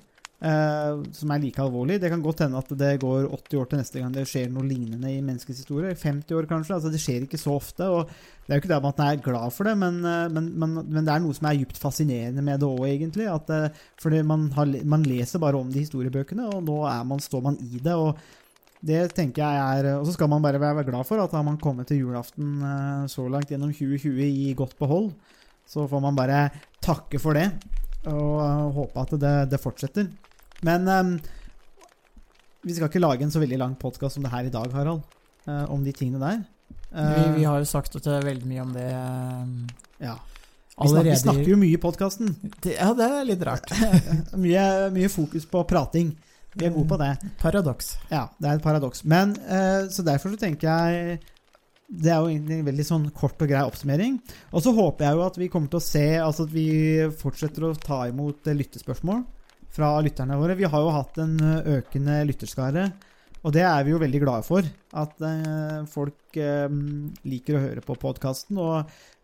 eh, 0.46 1.02
som 1.18 1.34
er 1.34 1.42
like 1.42 1.66
alvorlig. 1.66 1.98
Det 2.04 2.14
kan 2.14 2.24
godt 2.24 2.46
hende 2.46 2.62
at 2.62 2.70
det 2.78 2.94
går 3.02 3.28
80 3.32 3.64
år 3.64 3.72
til 3.72 3.82
neste 3.82 4.04
gang 4.04 4.14
det 4.14 4.28
skjer 4.30 4.54
noe 4.54 4.70
lignende 4.70 5.10
i 5.10 5.24
menneskets 5.26 5.66
historie. 5.66 5.98
50 5.98 6.38
år 6.38 6.50
kanskje. 6.52 6.78
altså 6.78 6.94
Det 6.94 7.02
skjer 7.02 7.26
ikke 7.26 7.42
så 7.42 7.58
ofte. 7.58 7.90
og 7.90 8.14
Det 8.44 8.52
er 8.52 8.60
jo 8.60 8.62
ikke 8.64 8.72
det 8.74 8.78
at 8.78 8.86
man 8.86 9.02
er 9.06 9.24
glad 9.24 9.54
for 9.56 9.70
det, 9.70 9.74
men, 9.80 10.00
eh, 10.04 10.28
men, 10.36 10.52
men, 10.60 10.78
men 10.84 11.08
det 11.08 11.14
er 11.14 11.24
noe 11.24 11.36
som 11.38 11.48
er 11.48 11.58
djupt 11.62 11.80
fascinerende 11.80 12.44
med 12.44 12.60
det 12.60 12.70
òg, 12.70 12.86
egentlig. 12.90 13.28
At, 13.32 13.52
eh, 13.56 13.84
fordi 14.04 14.24
man, 14.28 14.50
har, 14.58 14.72
man 14.84 15.06
leser 15.08 15.42
bare 15.44 15.60
om 15.60 15.70
de 15.72 15.84
historiebøkene, 15.86 16.50
og 16.52 16.64
nå 16.68 16.80
man, 17.08 17.24
står 17.24 17.46
man 17.46 17.60
i 17.64 17.80
det. 17.80 17.96
og 17.96 18.18
det 18.84 19.14
tenker 19.16 19.40
jeg 19.40 19.78
er 19.80 19.94
Og 19.96 20.10
så 20.10 20.18
skal 20.18 20.28
man 20.28 20.44
bare 20.44 20.60
være 20.60 20.84
glad 20.84 21.08
for 21.08 21.22
at 21.24 21.32
har 21.32 21.44
man 21.48 21.56
kommet 21.56 21.88
til 21.88 22.02
julaften 22.02 22.58
eh, 22.60 23.06
så 23.08 23.30
langt 23.32 23.48
gjennom 23.54 23.72
2020 23.72 24.20
i 24.28 24.52
godt 24.60 24.76
behold. 24.80 25.14
Så 25.64 25.88
får 25.88 26.04
man 26.04 26.18
bare 26.18 26.50
takke 26.84 27.22
for 27.24 27.40
det 27.40 27.48
og 28.12 28.40
eh, 28.44 28.66
håpe 28.76 29.06
at 29.06 29.16
det, 29.20 29.34
det 29.54 29.62
fortsetter. 29.64 30.10
Men 30.68 30.88
um, 30.88 31.14
vi 32.64 32.76
skal 32.76 32.90
ikke 32.90 33.04
lage 33.04 33.26
en 33.26 33.32
så 33.32 33.42
veldig 33.44 33.60
lang 33.60 33.76
podkast 33.80 34.18
som 34.18 34.26
det 34.26 34.32
her 34.34 34.48
i 34.48 34.54
dag, 34.54 34.72
Harald. 34.76 35.04
eh, 35.48 35.66
om 35.72 35.84
de 35.84 35.92
tingene 35.92 36.22
der. 36.22 36.44
Eh, 36.94 37.16
Vi, 37.16 37.40
vi 37.40 37.44
har 37.48 37.60
jo 37.60 37.66
sagt 37.70 37.96
at 37.98 38.06
det 38.06 38.14
er 38.20 38.28
veldig 38.28 38.50
mye 38.50 38.62
om 38.62 38.74
det 38.76 38.86
eh, 38.90 39.74
ja. 40.06 40.14
vi, 40.78 40.88
snakker, 40.90 41.10
vi 41.10 41.18
snakker 41.24 41.50
jo 41.54 41.58
mye 41.62 41.78
i 41.78 41.82
podkasten. 41.82 42.34
Ja, 42.70 42.92
det 42.98 43.08
er 43.10 43.28
litt 43.30 43.44
rart. 43.48 43.74
mye, 44.46 44.66
mye 44.94 45.10
fokus 45.12 45.48
på 45.50 45.64
prating. 45.70 46.14
Vi 46.54 46.68
er 46.68 46.74
gode 46.74 46.86
på 46.92 47.00
det. 47.02 47.14
Paradoks. 47.42 47.96
Ja, 48.12 48.28
det 48.38 48.50
er 48.50 48.60
et 48.60 48.66
paradoks. 48.66 49.02
Men 49.10 49.34
eh, 49.42 49.88
Så 49.90 50.06
derfor 50.06 50.36
så 50.36 50.38
tenker 50.38 50.70
jeg 50.70 51.16
Det 51.90 52.12
er 52.14 52.20
jo 52.22 52.30
egentlig 52.30 52.60
en 52.60 52.68
veldig 52.68 52.86
sånn 52.86 53.08
kort 53.18 53.42
og 53.42 53.50
grei 53.50 53.64
oppsummering. 53.66 54.20
Og 54.54 54.62
så 54.62 54.74
håper 54.78 55.08
jeg 55.08 55.18
jo 55.18 55.24
at 55.26 55.40
vi 55.42 55.48
kommer 55.50 55.74
til 55.74 55.82
å 55.82 55.86
se 55.86 56.06
Altså 56.22 56.46
at 56.46 56.54
vi 56.54 56.68
fortsetter 57.18 57.66
å 57.66 57.74
ta 57.74 58.04
imot 58.12 58.46
lyttespørsmål 58.54 59.24
fra 59.74 59.96
lytterne 60.06 60.38
våre. 60.38 60.54
Vi 60.54 60.70
har 60.70 60.86
jo 60.86 60.94
hatt 60.94 61.18
en 61.18 61.34
økende 61.74 62.20
lytterskare, 62.30 62.92
og 63.44 63.52
det 63.52 63.64
er 63.68 63.84
vi 63.84 63.92
jo 63.92 64.00
veldig 64.00 64.22
glade 64.24 64.46
for. 64.48 64.68
At 64.96 65.20
eh, 65.28 65.84
folk 65.92 66.40
eh, 66.40 66.72
liker 67.28 67.58
å 67.58 67.64
høre 67.66 67.84
på 67.84 67.98
podkasten. 68.00 68.60
Og 68.62 68.78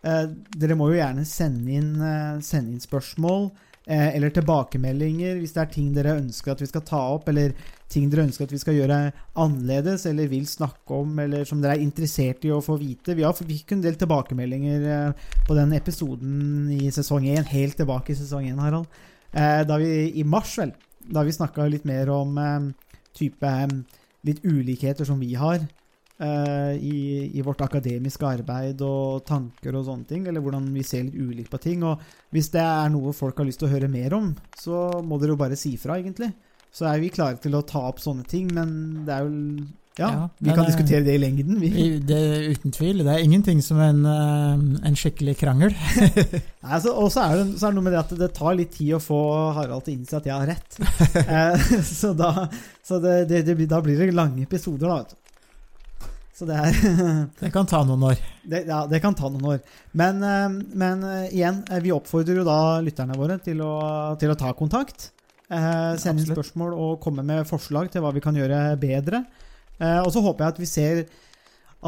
eh, 0.04 0.26
dere 0.60 0.76
må 0.76 0.90
jo 0.92 1.00
gjerne 1.00 1.24
sende 1.28 1.78
inn, 1.78 1.94
eh, 2.04 2.40
sende 2.44 2.76
inn 2.76 2.84
spørsmål 2.84 3.48
eh, 3.88 4.10
eller 4.18 4.34
tilbakemeldinger 4.36 5.38
hvis 5.40 5.56
det 5.56 5.62
er 5.64 5.70
ting 5.72 5.94
dere 5.96 6.18
ønsker 6.20 6.52
at 6.52 6.64
vi 6.64 6.68
skal 6.68 6.84
ta 6.90 7.00
opp, 7.14 7.30
eller 7.32 7.54
ting 7.90 8.10
dere 8.12 8.26
ønsker 8.28 8.44
at 8.44 8.56
vi 8.58 8.60
skal 8.60 8.76
gjøre 8.76 8.98
annerledes, 9.40 10.04
eller 10.12 10.28
vil 10.34 10.50
snakke 10.52 11.00
om, 11.00 11.16
eller 11.24 11.48
som 11.48 11.64
dere 11.64 11.78
er 11.78 11.86
interessert 11.86 12.44
i 12.44 12.52
å 12.52 12.60
få 12.66 12.76
vite. 12.82 13.16
Vi 13.16 13.24
har 13.24 13.38
fikk 13.38 13.72
en 13.78 13.86
del 13.86 13.96
tilbakemeldinger 14.02 14.90
eh, 14.98 15.32
på 15.48 15.56
den 15.56 15.72
episoden 15.80 16.68
i 16.76 16.92
sesong 16.92 17.30
1, 17.38 17.48
helt 17.54 17.80
tilbake 17.80 18.12
i 18.12 18.20
sesong 18.20 18.52
1, 18.52 18.60
Harald. 18.66 19.00
Da 19.30 19.76
vi, 19.78 19.88
I 20.18 20.24
mars, 20.26 20.56
vel, 20.58 20.72
da 21.06 21.22
vi 21.22 21.36
snakka 21.36 21.68
litt 21.70 21.84
mer 21.86 22.10
om 22.10 22.40
type 23.14 23.52
litt 24.28 24.44
ulikheter 24.44 25.08
som 25.08 25.20
vi 25.22 25.32
har 25.40 25.62
eh, 25.62 26.74
i, 26.76 27.00
i 27.40 27.44
vårt 27.46 27.62
akademiske 27.66 28.28
arbeid 28.28 28.84
og 28.86 29.24
tanker 29.28 29.78
og 29.80 29.88
sånne 29.88 30.10
ting, 30.10 30.28
eller 30.28 30.44
hvordan 30.44 30.68
vi 30.76 30.86
ser 30.88 31.08
litt 31.08 31.18
ulikt 31.20 31.54
på 31.54 31.62
ting. 31.64 31.86
Og 31.88 32.04
hvis 32.36 32.52
det 32.56 32.64
er 32.64 32.92
noe 32.94 33.16
folk 33.16 33.40
har 33.40 33.50
lyst 33.50 33.64
til 33.64 33.70
å 33.70 33.74
høre 33.74 33.92
mer 33.92 34.16
om, 34.18 34.34
så 34.60 35.02
må 35.04 35.20
dere 35.20 35.36
jo 35.36 35.42
bare 35.44 35.60
si 35.60 35.76
fra, 35.80 36.00
egentlig. 36.00 36.34
Så 36.70 36.86
er 36.86 37.02
vi 37.02 37.14
klare 37.14 37.40
til 37.42 37.56
å 37.58 37.66
ta 37.66 37.88
opp 37.90 38.02
sånne 38.04 38.28
ting, 38.30 38.52
men 38.54 39.06
det 39.08 39.16
er 39.16 39.26
jo 39.26 39.70
Ja, 40.00 40.10
Ja, 40.16 40.24
vi 40.40 40.50
kan 40.54 40.64
eh, 40.64 40.70
diskutere 40.72 41.04
det 41.04 41.16
i 41.18 41.22
lengden. 41.22 41.60
Det 42.08 42.18
er 42.18 42.46
uten 42.54 42.72
tvil. 42.76 43.02
Det 43.04 43.14
er 43.14 43.24
ingenting 43.26 43.60
som 43.66 43.80
en, 43.84 44.00
eh, 44.08 44.88
en 44.88 44.96
skikkelig 44.98 45.36
krangel. 45.42 45.76
Nei, 46.64 46.72
altså, 46.72 46.94
og 46.96 47.12
så 47.14 47.26
er, 47.26 47.44
det, 47.44 47.60
er 47.62 47.76
noe 47.76 47.84
med 47.86 47.96
det 47.96 48.02
at 48.02 48.14
det 48.22 48.30
tar 48.38 48.56
litt 48.58 48.72
tid 48.78 48.96
å 48.96 49.02
få 49.04 49.20
Harald 49.58 49.84
til 49.86 49.94
å 49.94 49.98
innse 50.00 50.20
at 50.22 50.30
jeg 50.30 50.36
har 50.36 50.48
rett. 50.48 50.80
eh, 51.36 51.72
så 52.02 52.14
da, 52.18 52.48
så 52.86 53.02
det, 53.04 53.18
det, 53.32 53.44
det, 53.50 53.58
blir- 53.60 53.70
da 53.72 53.82
blir 53.84 54.00
det 54.00 54.16
lange 54.16 54.48
episoder, 54.48 54.88
da, 54.88 55.02
vet 55.04 55.14
du. 55.14 55.18
Så 56.40 56.48
det 56.48 56.56
er 56.56 56.76
Det 57.42 57.50
kan 57.52 57.68
ta 57.68 57.82
noen 57.84 58.04
år. 58.14 58.20
det, 58.48 58.64
Ja, 58.70 58.86
det 58.88 59.02
kan 59.04 59.16
ta 59.20 59.28
noen 59.28 59.44
år. 59.58 59.64
Men, 59.92 60.24
men 60.72 61.02
igjen, 61.28 61.66
vi 61.84 61.92
oppfordrer 61.92 62.40
jo 62.40 62.46
da 62.48 62.80
lytterne 62.80 63.18
våre 63.20 63.36
til 63.44 63.60
å, 63.60 63.74
til 64.22 64.32
å 64.32 64.38
ta 64.40 64.54
kontakt. 64.56 65.10
Eh, 65.50 65.94
sende 65.98 66.22
inn 66.22 66.30
spørsmål 66.30 66.76
og 66.78 67.00
komme 67.02 67.24
med 67.26 67.48
forslag 67.50 67.90
til 67.90 68.04
hva 68.06 68.12
vi 68.14 68.22
kan 68.22 68.38
gjøre 68.38 68.78
bedre. 68.80 69.24
Eh, 69.80 70.00
og 70.04 70.12
så 70.14 70.24
håper 70.26 70.46
jeg 70.46 70.56
at 70.56 70.62
vi 70.62 70.70
ser 70.70 71.04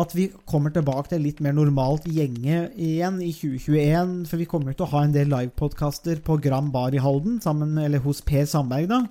at 0.01 0.13
vi 0.15 0.29
kommer 0.48 0.71
tilbake 0.71 1.12
til 1.12 1.25
litt 1.25 1.41
mer 1.43 1.51
normalt 1.57 2.05
gjenge 2.07 2.69
igjen 2.79 3.17
i 3.19 3.33
2021. 3.36 4.13
For 4.29 4.39
vi 4.39 4.48
kommer 4.48 4.75
til 4.75 4.88
å 4.88 4.93
ha 4.93 5.03
en 5.03 5.15
del 5.15 5.27
livepodkaster 5.33 6.24
på 6.24 6.39
Gram 6.43 6.71
Bar 6.71 6.95
i 6.95 7.03
Halden, 7.03 7.41
sammen 7.43 7.74
med, 7.75 7.89
eller 7.89 8.03
hos 8.05 8.24
Per 8.24 8.48
Sandberg. 8.48 8.88
da. 8.91 9.03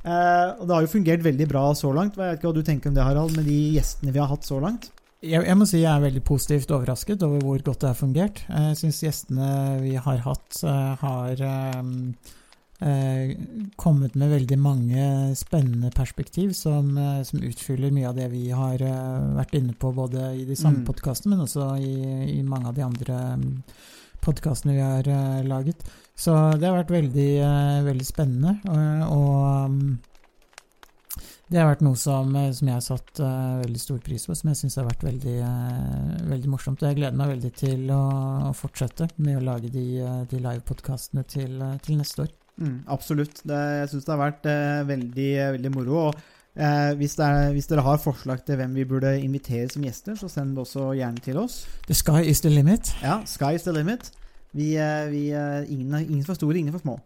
Eh, 0.00 0.48
og 0.56 0.64
det 0.64 0.74
har 0.76 0.86
jo 0.86 0.94
fungert 0.94 1.26
veldig 1.26 1.48
bra 1.50 1.66
så 1.76 1.90
langt. 1.92 2.16
Jeg 2.16 2.22
vet 2.22 2.38
ikke 2.38 2.48
hva 2.48 2.56
du 2.56 2.64
tenker 2.64 2.92
om 2.92 2.96
det, 2.96 3.04
Harald, 3.04 3.36
med 3.36 3.50
de 3.50 3.58
gjestene 3.76 4.14
vi 4.14 4.22
har 4.22 4.30
hatt 4.30 4.46
så 4.46 4.60
langt? 4.62 4.88
Jeg, 5.20 5.44
jeg 5.44 5.56
må 5.58 5.66
si 5.68 5.82
jeg 5.82 5.90
er 5.92 6.06
veldig 6.06 6.22
positivt 6.24 6.70
overrasket 6.72 7.24
over 7.26 7.42
hvor 7.44 7.64
godt 7.66 7.82
det 7.82 7.90
har 7.90 7.98
fungert. 7.98 8.44
Jeg 8.48 8.78
syns 8.80 9.02
gjestene 9.04 9.50
vi 9.82 9.96
har 10.00 10.22
hatt, 10.24 10.62
eh, 10.62 10.94
har 11.02 11.42
eh, 11.50 11.82
eh, 12.80 13.36
kommet 13.80 14.16
med 14.18 14.32
veldig 14.34 14.58
mange 14.60 15.06
spennende 15.38 15.92
perspektiv 15.94 16.52
som, 16.56 16.92
eh, 16.98 17.22
som 17.28 17.44
utfyller 17.44 17.94
mye 17.94 18.10
av 18.10 18.18
det 18.18 18.28
vi 18.32 18.48
har 18.50 18.82
eh, 18.82 19.30
vært 19.38 19.56
inne 19.60 19.76
på, 19.76 19.92
både 19.96 20.32
i 20.40 20.44
de 20.48 20.56
samme 20.58 20.80
Mm. 20.80 20.86
podkastene, 20.86 21.36
men 21.36 21.46
også 21.46 21.72
i, 21.80 22.38
i 22.38 22.42
mange 22.42 22.68
av 22.68 22.74
de 22.74 22.84
andre 22.86 23.16
podkastene 24.20 24.76
vi 24.76 24.84
har 24.84 25.08
eh, 25.08 25.42
laget. 25.48 25.82
Så 26.16 26.34
det 26.60 26.68
har 26.68 26.76
vært 26.82 26.92
veldig, 26.92 27.30
eh, 27.40 27.82
veldig 27.86 28.06
spennende. 28.06 28.58
Og, 28.68 29.16
og 29.16 29.64
um, 29.70 29.98
det 31.50 31.58
har 31.58 31.70
vært 31.72 31.82
noe 31.82 31.98
som, 31.98 32.30
som 32.54 32.68
jeg 32.68 32.76
har 32.76 32.84
satt 32.84 33.20
uh, 33.24 33.58
veldig 33.64 33.80
stor 33.82 33.98
pris 34.04 34.26
på, 34.28 34.36
som 34.38 34.52
jeg 34.52 34.58
syns 34.60 34.76
har 34.78 34.86
vært 34.86 35.02
veldig, 35.02 35.38
veldig 36.30 36.52
morsomt. 36.52 36.84
Og 36.84 36.92
jeg 36.92 37.00
gleder 37.00 37.16
meg 37.18 37.32
veldig 37.32 37.50
til 37.58 37.90
å, 37.90 38.02
å 38.46 38.52
fortsette 38.54 39.08
med 39.18 39.40
å 39.40 39.46
lage 39.48 39.72
de, 39.72 39.86
de 40.30 40.38
livepodkastene 40.44 41.24
til, 41.26 41.56
til 41.82 41.98
neste 41.98 42.28
år. 42.28 42.30
Mm, 42.60 42.76
absolutt. 42.92 43.40
Det, 43.42 43.60
jeg 43.80 43.90
syns 43.92 44.06
det 44.06 44.14
har 44.14 44.20
vært 44.20 44.46
eh, 44.50 44.82
veldig, 44.88 45.30
veldig 45.56 45.72
moro. 45.74 46.06
Og 46.08 46.20
eh, 46.54 46.92
hvis, 47.00 47.16
er, 47.24 47.50
hvis 47.56 47.70
dere 47.70 47.84
har 47.86 48.02
forslag 48.02 48.44
til 48.46 48.60
hvem 48.60 48.74
vi 48.76 48.86
burde 48.88 49.14
invitere 49.20 49.68
som 49.72 49.84
gjester, 49.86 50.18
så 50.20 50.28
send 50.30 50.56
det 50.56 50.64
også 50.66 50.90
gjerne 50.98 51.24
til 51.24 51.40
oss. 51.40 51.62
The 51.88 51.96
sky 51.96 52.24
is 52.28 52.44
the 52.44 52.52
limit. 52.52 52.92
Ja, 53.04 53.22
sky 53.28 53.54
is 53.56 53.64
the 53.68 53.74
limit. 53.76 54.12
Vi, 54.52 54.74
eh, 54.76 55.06
vi, 55.12 55.30
eh, 55.32 55.72
ingen, 55.72 55.94
ingen 56.04 56.26
for 56.26 56.38
store, 56.38 56.58
ingen 56.58 56.76
for 56.76 56.84
små. 56.84 56.98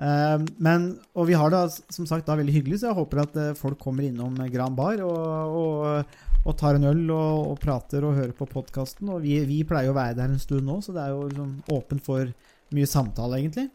Eh, 0.00 0.38
men, 0.64 0.94
og 1.12 1.28
vi 1.28 1.36
har 1.36 1.52
det 1.52 1.62
som 1.92 2.08
sagt 2.08 2.28
da 2.28 2.36
veldig 2.38 2.54
hyggelig, 2.54 2.80
så 2.80 2.90
jeg 2.90 2.98
håper 2.98 3.24
at 3.24 3.40
eh, 3.40 3.56
folk 3.58 3.80
kommer 3.82 4.06
innom 4.06 4.38
Gran 4.52 4.76
Bar 4.76 5.02
og, 5.04 5.58
og, 5.60 6.14
og 6.44 6.56
tar 6.60 6.78
en 6.78 6.88
øl 6.88 7.02
og, 7.12 7.50
og 7.52 7.58
prater 7.60 8.06
og 8.08 8.16
hører 8.16 8.32
på 8.36 8.48
podkasten. 8.48 9.10
Og 9.12 9.20
vi, 9.24 9.38
vi 9.48 9.60
pleier 9.68 9.92
å 9.92 9.96
være 9.96 10.16
der 10.22 10.32
en 10.32 10.40
stund 10.40 10.64
nå, 10.68 10.80
så 10.84 10.96
det 10.96 11.04
er 11.04 11.12
jo 11.12 11.28
liksom 11.28 11.52
åpent 11.76 12.04
for 12.06 12.32
mye 12.74 12.88
samtale, 12.88 13.42
egentlig. 13.42 13.68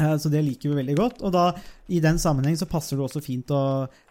Eh, 0.00 0.16
Så 0.18 0.32
det 0.32 0.42
liker 0.46 0.70
vi 0.72 0.80
veldig 0.80 0.96
godt. 0.98 1.22
Og 1.22 1.32
da, 1.34 1.50
i 1.88 2.00
den 2.00 2.18
sammenheng 2.18 2.56
så 2.58 2.68
passer 2.70 2.96
det 2.96 3.04
også 3.06 3.22
fint 3.24 3.50
å 3.54 3.62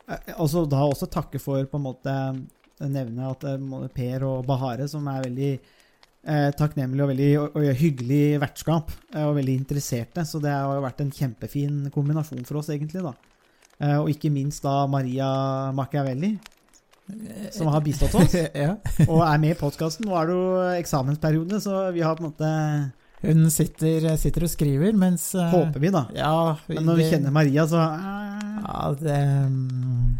eh, 0.07 0.33
altså 0.37 0.65
da 0.69 0.85
også 0.85 1.09
takke 1.11 1.41
for 1.41 1.65
på 1.65 1.79
en 1.81 1.87
måte 1.89 2.15
nevne 2.79 3.27
at 3.33 3.43
eh, 3.49 3.87
Per 3.95 4.23
og 4.29 4.45
Bahare, 4.47 4.87
som 4.87 5.07
er 5.11 5.25
veldig 5.25 5.49
eh, 5.55 6.51
takknemlige 6.59 7.03
og 7.05 7.11
veldig 7.13 7.31
og, 7.41 7.57
og 7.59 7.73
hyggelig 7.81 8.21
vertskap, 8.43 8.93
eh, 9.15 9.25
og 9.25 9.35
veldig 9.39 9.57
interesserte. 9.63 10.23
Så 10.29 10.39
det 10.43 10.53
har 10.53 10.77
jo 10.77 10.85
vært 10.85 11.01
en 11.03 11.11
kjempefin 11.11 11.81
kombinasjon 11.95 12.45
for 12.47 12.61
oss, 12.61 12.69
egentlig. 12.75 13.03
da. 13.03 13.15
Eh, 13.79 13.97
og 13.97 14.09
ikke 14.11 14.31
minst 14.31 14.63
da 14.65 14.83
Maria 14.91 15.27
Machiavelli, 15.75 16.33
som 17.55 17.71
har 17.73 17.81
bistått 17.81 18.13
oss, 18.19 18.35
ja. 18.63 18.75
og 19.07 19.21
er 19.25 19.39
med 19.41 19.55
i 19.55 19.59
podkasten. 19.59 20.05
Nå 20.05 20.13
er 20.19 20.27
det 20.29 20.35
jo 20.37 20.49
eksamensperiode, 20.77 21.57
så 21.63 21.87
vi 21.95 22.03
har 22.05 22.13
på 22.19 22.21
en 22.21 22.29
måte 22.29 22.49
Hun 23.21 23.49
sitter, 23.51 24.05
sitter 24.19 24.45
og 24.47 24.51
skriver, 24.51 24.93
mens 24.95 25.33
eh, 25.35 25.49
Håper 25.51 25.81
vi, 25.83 25.91
da. 25.91 26.05
Ja, 26.15 26.33
Men 26.69 26.85
når 26.87 27.01
vi 27.01 27.07
kjenner 27.11 27.33
Maria, 27.35 27.65
så 27.67 27.81
Ja, 27.81 28.93
det, 28.95 29.17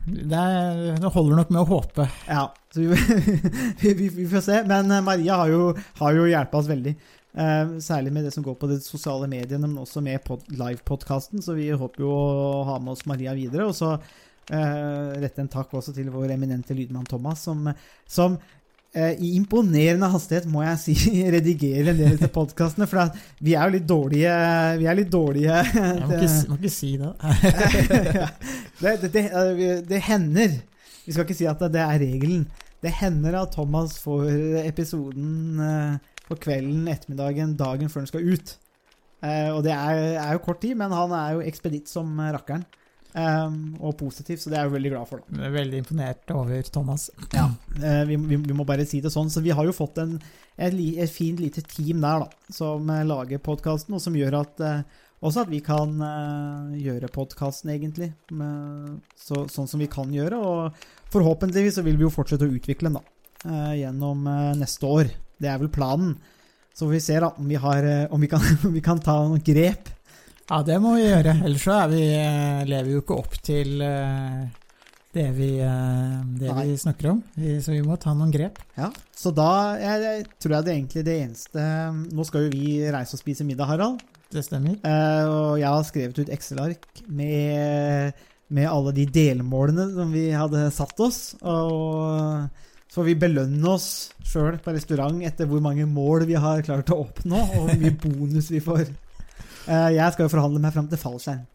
det, 0.08 0.42
er, 0.42 0.82
det 1.00 1.14
holder 1.14 1.40
nok 1.40 1.54
med 1.54 1.62
å 1.62 1.70
håpe. 1.70 2.10
Ja, 2.28 2.50
så 2.76 2.84
vi, 3.82 3.94
vi, 3.94 4.10
vi, 4.10 4.28
får 4.28 4.44
se. 4.50 4.60
Men 4.68 4.92
eh, 4.92 5.06
Maria 5.06 5.40
har 5.44 5.54
jo, 5.54 5.72
har 6.02 6.18
jo 6.18 6.28
hjulpet 6.28 6.60
oss 6.60 6.72
veldig. 6.72 6.96
Eh, 7.40 7.76
særlig 7.80 8.12
med 8.14 8.26
det 8.28 8.34
som 8.36 8.44
går 8.44 8.58
på 8.60 8.68
de 8.68 8.80
sosiale 8.84 9.30
mediene, 9.32 9.68
men 9.68 9.80
også 9.80 10.04
med 10.04 10.24
pod 10.26 10.44
livepodkasten. 10.52 11.44
Så 11.46 11.56
vi 11.56 11.70
håper 11.72 12.04
jo 12.04 12.12
å 12.12 12.66
ha 12.68 12.80
med 12.84 12.98
oss 12.98 13.08
Maria 13.08 13.36
videre. 13.38 13.70
Og 13.70 13.78
så 13.78 13.96
uh, 13.96 15.10
rette 15.22 15.44
en 15.44 15.52
takk 15.52 15.74
også 15.78 15.94
til 15.96 16.10
vår 16.14 16.34
eminente 16.36 16.76
lydmann 16.78 17.08
Thomas, 17.10 17.44
som, 17.48 17.70
som 18.10 18.38
eh, 18.38 18.56
i 18.96 19.36
imponerende 19.38 20.08
hastighet, 20.10 20.48
må 20.50 20.64
jeg 20.64 20.80
si, 20.82 20.96
redigerer 21.36 21.92
en 21.92 22.00
del 22.00 22.24
av 22.26 22.32
podkastene. 22.34 22.88
For 22.90 23.12
vi 23.46 23.54
er 23.54 23.68
jo 23.68 23.76
litt 23.76 23.86
dårlige 23.90 24.32
Vi 24.82 24.88
er 24.90 24.98
litt 24.98 25.12
dårlige 25.14 25.60
Jeg 25.62 26.08
må 26.10 26.18
ikke, 26.18 26.32
må 26.50 26.58
ikke 26.58 26.74
si 26.74 26.96
det. 26.98 27.12
det, 28.82 28.96
det, 29.04 29.12
det, 29.14 29.24
eh, 29.30 29.76
det 29.86 30.02
hender 30.08 30.58
Vi 31.06 31.14
skal 31.14 31.28
ikke 31.28 31.38
si 31.38 31.50
at 31.50 31.62
det 31.70 31.84
er 31.84 32.02
regelen. 32.02 32.48
Det 32.82 32.96
hender 32.98 33.38
at 33.42 33.54
Thomas 33.54 34.00
får 34.02 34.26
episoden 34.64 35.62
eh, 35.62 36.18
på 36.30 36.38
kvelden, 36.40 36.88
ettermiddagen, 36.88 37.56
dagen 37.60 37.90
før 37.90 38.06
den 38.06 38.12
skal 38.12 38.28
ut. 38.34 38.58
Eh, 39.26 39.50
og 39.52 39.64
det 39.66 39.74
er, 39.76 40.02
er 40.22 40.36
jo 40.36 40.44
kort 40.46 40.62
tid, 40.64 40.78
men 40.80 40.94
han 40.96 41.14
er 41.14 41.38
jo 41.38 41.46
ekspeditt 41.46 41.90
som 41.92 42.14
rakkeren. 42.20 42.64
Eh, 43.18 43.54
og 43.82 43.96
positiv, 43.98 44.38
så 44.38 44.52
det 44.52 44.60
er 44.60 44.68
jeg 44.68 44.76
veldig 44.76 44.92
glad 44.94 45.10
for. 45.10 45.24
Da. 45.26 45.50
Veldig 45.56 45.80
imponert 45.82 46.30
over 46.36 46.68
Thomas. 46.70 47.08
Eh, 47.82 48.04
vi, 48.06 48.18
vi, 48.30 48.38
vi 48.46 48.54
må 48.58 48.66
bare 48.70 48.86
si 48.86 49.02
det 49.02 49.12
sånn. 49.14 49.32
Så 49.34 49.42
vi 49.46 49.54
har 49.56 49.66
jo 49.66 49.74
fått 49.74 49.98
en, 50.04 50.18
et, 50.56 50.74
li- 50.76 50.98
et 51.02 51.10
fint 51.10 51.40
lite 51.42 51.64
team 51.66 52.04
der 52.06 52.26
da, 52.26 52.30
som 52.54 52.90
eh, 52.94 53.06
lager 53.10 53.42
podkasten, 53.42 53.98
og 53.98 54.04
som 54.04 54.18
gjør 54.18 54.38
at 54.44 54.62
uh, 54.62 55.00
også 55.26 55.42
at 55.44 55.50
vi 55.52 55.60
kan 55.66 55.98
uh, 56.00 56.70
gjøre 56.78 57.10
podkasten, 57.16 57.74
egentlig. 57.74 58.12
Med, 58.30 59.00
så, 59.18 59.48
sånn 59.52 59.68
som 59.68 59.82
vi 59.82 59.90
kan 59.92 60.14
gjøre. 60.14 60.38
Og 60.38 61.10
forhåpentligvis 61.14 61.80
så 61.80 61.86
vil 61.88 61.98
vi 61.98 62.06
jo 62.06 62.14
fortsette 62.14 62.46
å 62.46 62.54
utvikle 62.60 62.92
den 62.92 63.00
da, 63.02 63.06
gjennom 63.80 64.28
neste 64.60 64.86
år. 64.86 65.10
Det 65.40 65.50
er 65.50 65.58
vel 65.62 65.72
planen. 65.74 66.14
Så 66.76 66.86
får 66.86 66.94
vi 66.94 67.02
se 67.04 67.18
da 67.20 67.34
om 67.36 67.48
vi, 67.50 67.58
har, 67.60 67.86
om 68.14 68.22
vi, 68.22 68.30
kan, 68.32 68.44
om 68.70 68.76
vi 68.76 68.84
kan 68.86 69.02
ta 69.04 69.18
noen 69.26 69.42
grep. 69.44 69.90
Ja, 70.50 70.64
det 70.66 70.80
må 70.82 70.96
vi 70.98 71.04
gjøre. 71.06 71.36
Ellers 71.46 71.62
så 71.62 71.76
er 71.84 71.92
vi, 71.92 72.06
eh, 72.18 72.64
lever 72.66 72.88
vi 72.88 72.96
jo 72.96 73.04
ikke 73.04 73.18
opp 73.22 73.36
til 73.46 73.82
eh, 73.86 74.48
det 75.14 75.26
vi, 75.36 75.50
eh, 75.62 76.16
det 76.42 76.54
vi 76.58 76.78
snakker 76.82 77.12
om. 77.12 77.20
Så 77.62 77.76
vi 77.76 77.84
må 77.86 77.98
ta 78.02 78.16
noen 78.18 78.32
grep. 78.34 78.58
Ja, 78.80 78.90
Så 79.14 79.30
da 79.36 79.78
jeg, 79.78 80.02
jeg 80.08 80.24
tror 80.42 80.56
jeg 80.56 80.66
det 80.66 80.72
er 80.72 80.80
egentlig 80.80 81.04
det 81.06 81.18
eneste 81.20 81.66
Nå 82.16 82.26
skal 82.26 82.48
jo 82.48 82.54
vi 82.56 82.72
reise 82.90 83.14
og 83.18 83.22
spise 83.22 83.46
middag, 83.46 83.70
Harald. 83.70 84.02
Det 84.34 84.42
stemmer. 84.46 84.80
Eh, 84.86 85.26
og 85.30 85.60
jeg 85.62 85.70
har 85.70 85.86
skrevet 85.86 86.22
ut 86.22 86.32
Excel-ark 86.34 87.04
med, 87.06 88.18
med 88.50 88.70
alle 88.70 88.94
de 88.98 89.06
delmålene 89.06 89.86
som 89.94 90.10
vi 90.14 90.32
hadde 90.34 90.64
satt 90.74 91.06
oss. 91.06 91.20
Og 91.42 92.50
så 92.90 93.04
får 93.04 93.08
vi 93.12 93.16
belønne 93.22 93.70
oss 93.70 94.10
sjøl 94.26 94.58
på 94.66 94.74
restaurant 94.74 95.22
etter 95.26 95.46
hvor 95.50 95.62
mange 95.62 95.86
mål 95.86 96.26
vi 96.30 96.38
har 96.42 96.66
klart 96.66 96.90
å 96.94 97.04
oppnå, 97.06 97.38
og 97.38 97.70
hvor 97.70 97.80
mye 97.84 97.94
bonus 98.06 98.50
vi 98.54 98.62
får. 98.66 98.90
Eh, 99.70 99.92
jeg 99.96 100.16
skal 100.16 100.26
jo 100.26 100.34
forhandle 100.34 100.62
meg 100.64 100.74
fram 100.74 100.90
til 100.90 101.02
fallskjerm. 101.02 101.46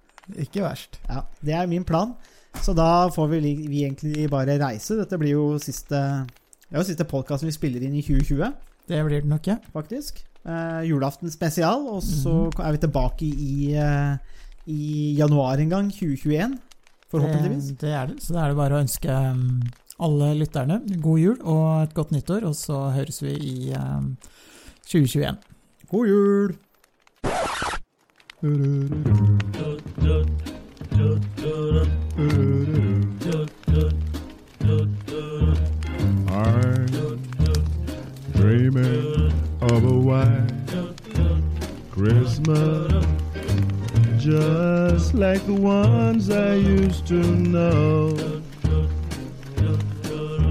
Ikke 0.41 0.63
verst. 0.65 1.01
Ja, 1.09 1.25
Det 1.45 1.55
er 1.55 1.67
min 1.71 1.85
plan. 1.85 2.15
Så 2.63 2.73
da 2.77 3.09
får 3.11 3.29
vi, 3.33 3.55
vi 3.67 3.83
egentlig 3.83 4.29
bare 4.31 4.59
reise. 4.61 4.97
Dette 5.01 5.19
blir 5.19 5.35
jo 5.35 5.47
siste 5.59 5.99
Det 6.29 6.71
er 6.71 6.79
jo 6.79 6.87
siste 6.87 7.05
podkasten 7.05 7.51
vi 7.51 7.57
spiller 7.57 7.83
inn 7.83 7.97
i 7.99 8.03
2020 8.03 8.53
Det 8.89 9.01
blir 9.05 9.25
det 9.25 9.29
nok, 9.29 9.47
ja. 9.51 9.59
faktisk. 9.75 10.23
Eh, 10.45 10.85
julaften 10.89 11.31
spesial, 11.33 11.87
og 11.89 12.03
så 12.05 12.51
er 12.61 12.77
vi 12.77 12.83
tilbake 12.83 13.27
i, 13.27 13.75
eh, 13.75 14.17
i 14.67 15.15
januar 15.19 15.59
en 15.59 15.73
gang, 15.73 15.91
2021. 15.91 16.59
Forhåpentligvis. 17.11 17.71
Det, 17.73 17.81
det 17.81 17.93
er 17.93 18.07
det. 18.07 18.23
Så 18.23 18.35
da 18.35 18.45
er 18.45 18.53
det 18.53 18.59
bare 18.59 18.77
å 18.77 18.83
ønske 18.85 19.09
um, 19.09 19.63
alle 20.05 20.35
lytterne 20.41 20.81
god 21.01 21.19
jul 21.23 21.39
og 21.41 21.67
et 21.85 21.95
godt 21.95 22.13
nyttår, 22.13 22.45
og 22.49 22.55
så 22.59 22.91
høres 22.95 23.23
vi 23.23 23.35
i 23.39 23.57
um, 23.79 24.17
2021. 24.91 25.39
God 25.91 26.11
jul! 26.11 26.57
I'm 28.45 28.51
dreaming 38.35 39.33
of 39.63 39.85
a 39.85 39.99
white 39.99 40.53
Christmas, 41.91 43.07
just 44.19 45.15
like 45.15 45.47
the 45.47 45.55
ones 45.55 46.29
I 46.29 46.57
used 46.57 47.07
to 47.07 47.15
know, 47.15 48.11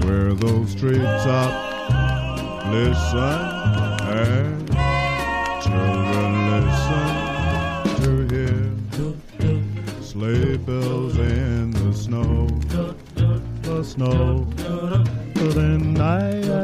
where 0.02 0.34
those 0.34 0.74
treetops 0.74 1.70
listen 2.72 3.54
and 4.08 4.53
bells 10.64 11.16
in 11.18 11.70
the 11.72 11.92
snow, 11.92 12.46
the 13.62 13.84
snow. 13.84 14.46
But 15.34 15.54
then 15.54 16.00
I, 16.00 16.63